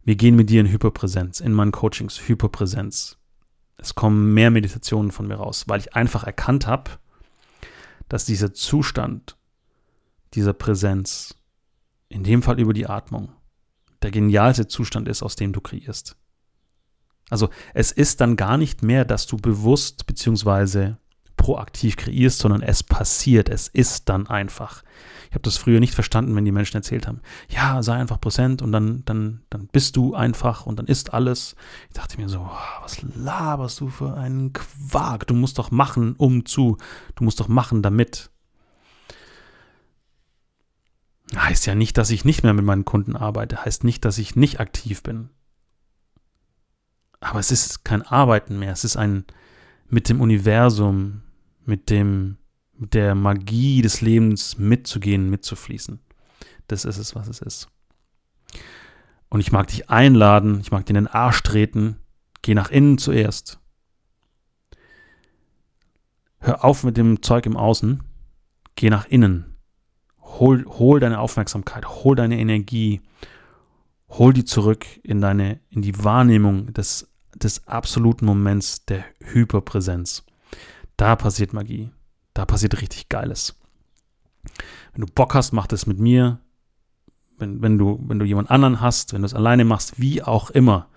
Wir 0.03 0.15
gehen 0.15 0.35
mit 0.35 0.49
dir 0.49 0.61
in 0.61 0.71
Hyperpräsenz, 0.71 1.39
in 1.39 1.53
meinen 1.53 1.71
Coachings, 1.71 2.27
Hyperpräsenz. 2.27 3.17
Es 3.77 3.95
kommen 3.95 4.33
mehr 4.33 4.51
Meditationen 4.51 5.11
von 5.11 5.27
mir 5.27 5.35
raus, 5.35 5.65
weil 5.67 5.79
ich 5.79 5.95
einfach 5.95 6.23
erkannt 6.23 6.67
habe, 6.67 6.91
dass 8.09 8.25
dieser 8.25 8.53
Zustand 8.53 9.37
dieser 10.33 10.53
Präsenz, 10.53 11.35
in 12.09 12.23
dem 12.23 12.43
Fall 12.43 12.59
über 12.59 12.73
die 12.73 12.87
Atmung, 12.87 13.31
der 14.01 14.11
genialste 14.11 14.67
Zustand 14.67 15.07
ist, 15.07 15.23
aus 15.23 15.35
dem 15.35 15.53
du 15.53 15.61
kreierst. 15.61 16.17
Also 17.29 17.49
es 17.73 17.91
ist 17.91 18.21
dann 18.21 18.35
gar 18.35 18.57
nicht 18.57 18.81
mehr, 18.81 19.05
dass 19.05 19.27
du 19.27 19.37
bewusst 19.37 20.05
bzw. 20.07 20.95
proaktiv 21.39 21.95
kreierst, 21.95 22.39
sondern 22.39 22.61
es 22.61 22.83
passiert, 22.83 23.47
es 23.47 23.69
ist 23.69 24.09
dann 24.09 24.27
einfach. 24.27 24.83
Ich 25.29 25.35
habe 25.35 25.41
das 25.43 25.55
früher 25.55 25.79
nicht 25.79 25.95
verstanden, 25.95 26.35
wenn 26.35 26.43
die 26.43 26.51
Menschen 26.51 26.75
erzählt 26.75 27.07
haben, 27.07 27.21
ja, 27.47 27.81
sei 27.81 27.93
einfach 27.93 28.19
präsent 28.19 28.61
und 28.61 28.73
dann, 28.73 29.03
dann, 29.05 29.41
dann 29.49 29.67
bist 29.67 29.95
du 29.95 30.15
einfach 30.15 30.65
und 30.65 30.77
dann 30.77 30.85
ist 30.85 31.13
alles. 31.13 31.55
Ich 31.87 31.93
dachte 31.93 32.19
mir 32.19 32.27
so, 32.27 32.49
was 32.81 33.01
laberst 33.15 33.79
du 33.79 33.87
für 33.87 34.15
einen 34.15 34.51
Quark? 34.51 35.27
Du 35.27 35.33
musst 35.33 35.57
doch 35.57 35.71
machen, 35.71 36.13
um 36.17 36.45
zu, 36.45 36.77
du 37.15 37.23
musst 37.23 37.39
doch 37.39 37.47
machen, 37.47 37.81
damit. 37.81 38.29
Heißt 41.33 41.67
ja 41.67 41.75
nicht, 41.75 41.97
dass 41.97 42.09
ich 42.09 42.25
nicht 42.25 42.43
mehr 42.43 42.53
mit 42.53 42.65
meinen 42.65 42.85
Kunden 42.85 43.15
arbeite, 43.15 43.63
heißt 43.63 43.85
nicht, 43.85 44.03
dass 44.03 44.17
ich 44.17 44.35
nicht 44.35 44.59
aktiv 44.59 45.03
bin. 45.03 45.29
Aber 47.21 47.39
es 47.39 47.51
ist 47.51 47.85
kein 47.85 48.01
Arbeiten 48.01 48.59
mehr, 48.59 48.73
es 48.73 48.83
ist 48.83 48.97
ein 48.97 49.23
mit 49.87 50.09
dem 50.09 50.21
Universum, 50.21 51.21
mit 51.69 51.89
dem 51.89 52.37
mit 52.79 52.93
der 52.93 53.13
Magie 53.13 53.81
des 53.81 54.01
Lebens 54.01 54.57
mitzugehen, 54.57 55.29
mitzufließen. 55.29 55.99
Das 56.67 56.85
ist 56.85 56.97
es, 56.97 57.13
was 57.13 57.27
es 57.27 57.41
ist. 57.41 57.67
Und 59.29 59.41
ich 59.41 59.51
mag 59.51 59.67
dich 59.67 59.89
einladen, 59.89 60.59
ich 60.61 60.71
mag 60.71 60.85
dir 60.85 60.91
in 60.91 61.05
den 61.05 61.07
Arsch 61.07 61.43
treten, 61.43 61.97
geh 62.41 62.53
nach 62.53 62.69
innen 62.69 62.97
zuerst. 62.97 63.59
Hör 66.39 66.63
auf 66.63 66.83
mit 66.83 66.95
dem 66.95 67.21
Zeug 67.21 67.45
im 67.45 67.57
Außen, 67.57 68.01
geh 68.75 68.89
nach 68.89 69.05
innen. 69.05 69.57
Hol, 70.21 70.65
hol 70.65 70.99
deine 71.01 71.19
Aufmerksamkeit, 71.19 71.85
hol 71.85 72.15
deine 72.15 72.39
Energie, 72.39 73.01
hol 74.07 74.31
die 74.31 74.45
zurück 74.45 74.85
in 75.03 75.19
deine, 75.19 75.59
in 75.69 75.81
die 75.81 76.01
Wahrnehmung 76.01 76.73
des, 76.73 77.09
des 77.35 77.67
absoluten 77.67 78.25
Moments 78.25 78.85
der 78.85 79.03
Hyperpräsenz. 79.19 80.23
Da 80.99 81.15
passiert 81.15 81.53
Magie. 81.53 81.91
Da 82.33 82.45
passiert 82.45 82.81
richtig 82.81 83.07
Geiles. 83.07 83.57
Wenn 84.91 85.05
du 85.05 85.07
Bock 85.07 85.33
hast, 85.33 85.53
mach 85.53 85.65
das 85.65 85.85
mit 85.85 85.97
mir. 85.97 86.41
Wenn, 87.37 87.61
wenn, 87.61 87.77
du, 87.77 88.03
wenn 88.05 88.19
du 88.19 88.25
jemand 88.25 88.51
anderen 88.51 88.81
hast, 88.81 89.13
wenn 89.13 89.21
du 89.21 89.25
es 89.25 89.33
alleine 89.33 89.63
machst, 89.63 90.01
wie 90.01 90.21
auch 90.21 90.49
immer. 90.49 90.89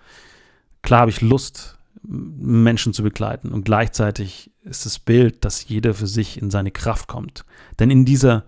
Klar 0.82 1.02
habe 1.02 1.12
ich 1.12 1.20
Lust, 1.20 1.78
Menschen 2.02 2.92
zu 2.92 3.04
begleiten. 3.04 3.52
Und 3.52 3.64
gleichzeitig 3.64 4.50
ist 4.64 4.86
das 4.86 4.98
Bild, 4.98 5.44
dass 5.44 5.68
jeder 5.68 5.94
für 5.94 6.08
sich 6.08 6.42
in 6.42 6.50
seine 6.50 6.72
Kraft 6.72 7.06
kommt. 7.06 7.44
Denn 7.78 7.92
in 7.92 8.04
dieser 8.04 8.44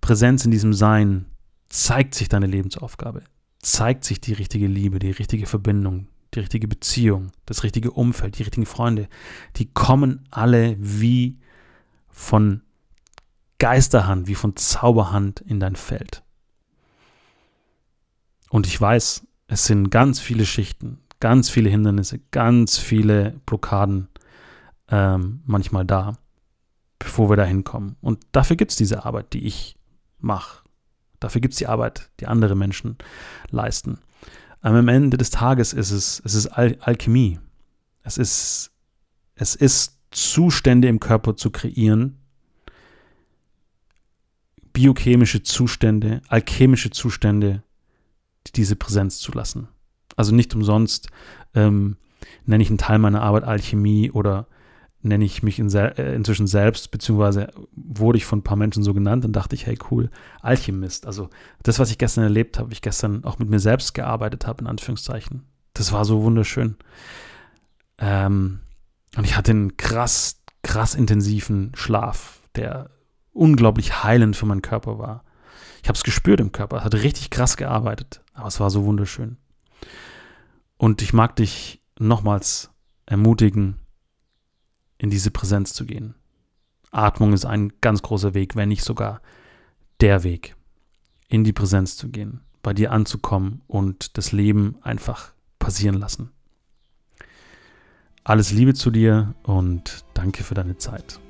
Präsenz, 0.00 0.46
in 0.46 0.50
diesem 0.50 0.72
Sein 0.72 1.26
zeigt 1.68 2.14
sich 2.14 2.30
deine 2.30 2.46
Lebensaufgabe, 2.46 3.22
zeigt 3.60 4.04
sich 4.04 4.18
die 4.22 4.32
richtige 4.32 4.66
Liebe, 4.66 4.98
die 4.98 5.10
richtige 5.10 5.44
Verbindung, 5.44 6.08
die 6.36 6.40
richtige 6.40 6.68
Beziehung, 6.68 7.32
das 7.46 7.64
richtige 7.64 7.90
Umfeld, 7.90 8.38
die 8.38 8.42
richtigen 8.42 8.66
Freunde. 8.66 9.08
Die 9.56 9.66
kommen 9.72 10.24
alle 10.30 10.76
wie 10.78 11.38
von 12.08 12.62
Geisterhand, 13.58 14.26
wie 14.26 14.34
von 14.34 14.54
Zauberhand 14.54 15.40
in 15.40 15.60
dein 15.60 15.76
Feld. 15.76 16.22
Und 18.50 18.66
ich 18.66 18.80
weiß, 18.80 19.26
es 19.48 19.64
sind 19.64 19.90
ganz 19.90 20.20
viele 20.20 20.46
Schichten, 20.46 20.98
ganz 21.20 21.48
viele 21.48 21.70
Hindernisse, 21.70 22.20
ganz 22.30 22.78
viele 22.78 23.40
Blockaden 23.46 24.08
ähm, 24.88 25.42
manchmal 25.46 25.84
da, 25.84 26.18
bevor 26.98 27.30
wir 27.30 27.36
da 27.36 27.44
hinkommen. 27.44 27.96
Und 28.00 28.24
dafür 28.32 28.56
gibt 28.56 28.72
es 28.72 28.76
diese 28.76 29.04
Arbeit, 29.04 29.32
die 29.32 29.46
ich 29.46 29.76
mache. 30.18 30.62
Dafür 31.18 31.40
gibt 31.40 31.54
es 31.54 31.58
die 31.58 31.66
Arbeit, 31.66 32.10
die 32.20 32.26
andere 32.26 32.54
Menschen 32.54 32.96
leisten. 33.50 33.98
Aber 34.60 34.78
am 34.78 34.88
Ende 34.88 35.16
des 35.16 35.30
Tages 35.30 35.72
ist 35.72 35.90
es, 35.90 36.20
es 36.24 36.34
ist 36.34 36.46
Al 36.48 36.76
Alchemie. 36.80 37.38
Es 38.02 38.18
ist, 38.18 38.72
es 39.34 39.54
ist 39.54 39.98
Zustände 40.10 40.88
im 40.88 41.00
Körper 41.00 41.36
zu 41.36 41.50
kreieren, 41.50 42.18
biochemische 44.72 45.42
Zustände, 45.42 46.22
alchemische 46.28 46.90
Zustände, 46.90 47.62
die 48.46 48.52
diese 48.52 48.76
Präsenz 48.76 49.18
zulassen. 49.18 49.68
Also 50.16 50.34
nicht 50.34 50.54
umsonst 50.54 51.08
ähm, 51.54 51.96
nenne 52.44 52.62
ich 52.62 52.68
einen 52.68 52.78
Teil 52.78 52.98
meiner 52.98 53.22
Arbeit 53.22 53.44
Alchemie 53.44 54.10
oder 54.10 54.46
nenne 55.06 55.24
ich 55.24 55.42
mich 55.42 55.58
in 55.58 55.68
sel 55.68 55.94
äh, 55.96 56.14
inzwischen 56.14 56.46
selbst, 56.46 56.90
beziehungsweise 56.90 57.48
wurde 57.74 58.18
ich 58.18 58.24
von 58.24 58.40
ein 58.40 58.44
paar 58.44 58.56
Menschen 58.56 58.82
so 58.82 58.94
genannt 58.94 59.24
und 59.24 59.32
dachte 59.32 59.54
ich, 59.54 59.66
hey 59.66 59.78
cool, 59.90 60.10
Alchemist. 60.40 61.06
Also 61.06 61.30
das, 61.62 61.78
was 61.78 61.90
ich 61.90 61.98
gestern 61.98 62.24
erlebt 62.24 62.58
habe, 62.58 62.72
ich 62.72 62.82
gestern 62.82 63.24
auch 63.24 63.38
mit 63.38 63.48
mir 63.48 63.60
selbst 63.60 63.94
gearbeitet 63.94 64.46
habe, 64.46 64.62
in 64.62 64.66
Anführungszeichen, 64.66 65.44
das 65.74 65.92
war 65.92 66.04
so 66.04 66.22
wunderschön. 66.22 66.76
Ähm, 67.98 68.60
und 69.16 69.24
ich 69.24 69.36
hatte 69.36 69.52
einen 69.52 69.76
krass, 69.76 70.42
krass 70.62 70.94
intensiven 70.94 71.72
Schlaf, 71.74 72.40
der 72.54 72.90
unglaublich 73.32 74.02
heilend 74.02 74.36
für 74.36 74.46
meinen 74.46 74.62
Körper 74.62 74.98
war. 74.98 75.24
Ich 75.82 75.88
habe 75.88 75.96
es 75.96 76.04
gespürt 76.04 76.40
im 76.40 76.52
Körper, 76.52 76.78
es 76.78 76.84
hat 76.84 76.94
richtig 76.94 77.30
krass 77.30 77.56
gearbeitet, 77.56 78.22
aber 78.34 78.48
es 78.48 78.60
war 78.60 78.70
so 78.70 78.84
wunderschön. 78.84 79.36
Und 80.78 81.00
ich 81.00 81.12
mag 81.12 81.36
dich 81.36 81.80
nochmals 81.98 82.70
ermutigen, 83.06 83.76
in 84.98 85.10
diese 85.10 85.30
Präsenz 85.30 85.74
zu 85.74 85.86
gehen. 85.86 86.14
Atmung 86.90 87.32
ist 87.32 87.44
ein 87.44 87.72
ganz 87.80 88.02
großer 88.02 88.34
Weg, 88.34 88.56
wenn 88.56 88.68
nicht 88.68 88.84
sogar 88.84 89.20
der 90.00 90.22
Weg, 90.24 90.56
in 91.28 91.44
die 91.44 91.52
Präsenz 91.52 91.96
zu 91.96 92.08
gehen, 92.08 92.40
bei 92.62 92.72
dir 92.72 92.92
anzukommen 92.92 93.62
und 93.66 94.16
das 94.16 94.32
Leben 94.32 94.76
einfach 94.82 95.32
passieren 95.58 95.96
lassen. 95.96 96.30
Alles 98.24 98.50
Liebe 98.50 98.74
zu 98.74 98.90
dir 98.90 99.34
und 99.42 100.04
danke 100.14 100.42
für 100.42 100.54
deine 100.54 100.76
Zeit. 100.78 101.20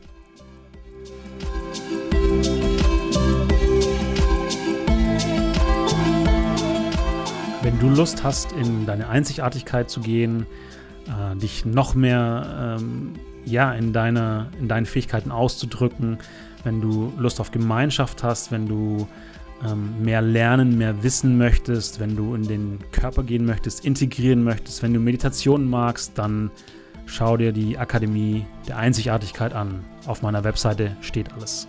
Wenn 7.63 7.79
du 7.81 7.89
Lust 7.89 8.23
hast, 8.23 8.53
in 8.53 8.87
deine 8.87 9.09
Einzigartigkeit 9.09 9.91
zu 9.91 10.01
gehen, 10.01 10.47
äh, 11.07 11.37
dich 11.37 11.65
noch 11.65 11.95
mehr 11.95 12.79
ähm, 12.81 13.15
ja, 13.47 13.73
in, 13.73 13.93
deine, 13.93 14.51
in 14.61 14.69
deinen 14.69 14.87
Fähigkeiten 14.87 15.31
auszudrücken, 15.31 16.19
wenn 16.65 16.81
du 16.81 17.13
Lust 17.17 17.41
auf 17.41 17.51
Gemeinschaft 17.51 18.23
hast, 18.23 18.51
wenn 18.51 18.69
du 18.69 19.07
ähm, 19.65 20.03
mehr 20.03 20.21
lernen, 20.21 20.77
mehr 20.77 21.03
wissen 21.03 21.39
möchtest, 21.39 22.01
wenn 22.01 22.17
du 22.17 22.35
in 22.35 22.43
den 22.43 22.79
Körper 22.93 23.23
gehen 23.23 23.47
möchtest, 23.47 23.85
integrieren 23.85 24.45
möchtest, 24.45 24.83
wenn 24.83 24.93
du 24.93 25.01
Meditationen 25.01 25.71
magst, 25.71 26.19
dann 26.19 26.51
schau 27.07 27.37
dir 27.37 27.53
die 27.53 27.79
Akademie 27.79 28.45
der 28.69 28.79
Einzigartigkeit 28.79 29.55
an. 29.55 29.85
Auf 30.07 30.23
meiner 30.23 30.45
Webseite 30.45 30.97
steht 31.01 31.33
alles. 31.33 31.69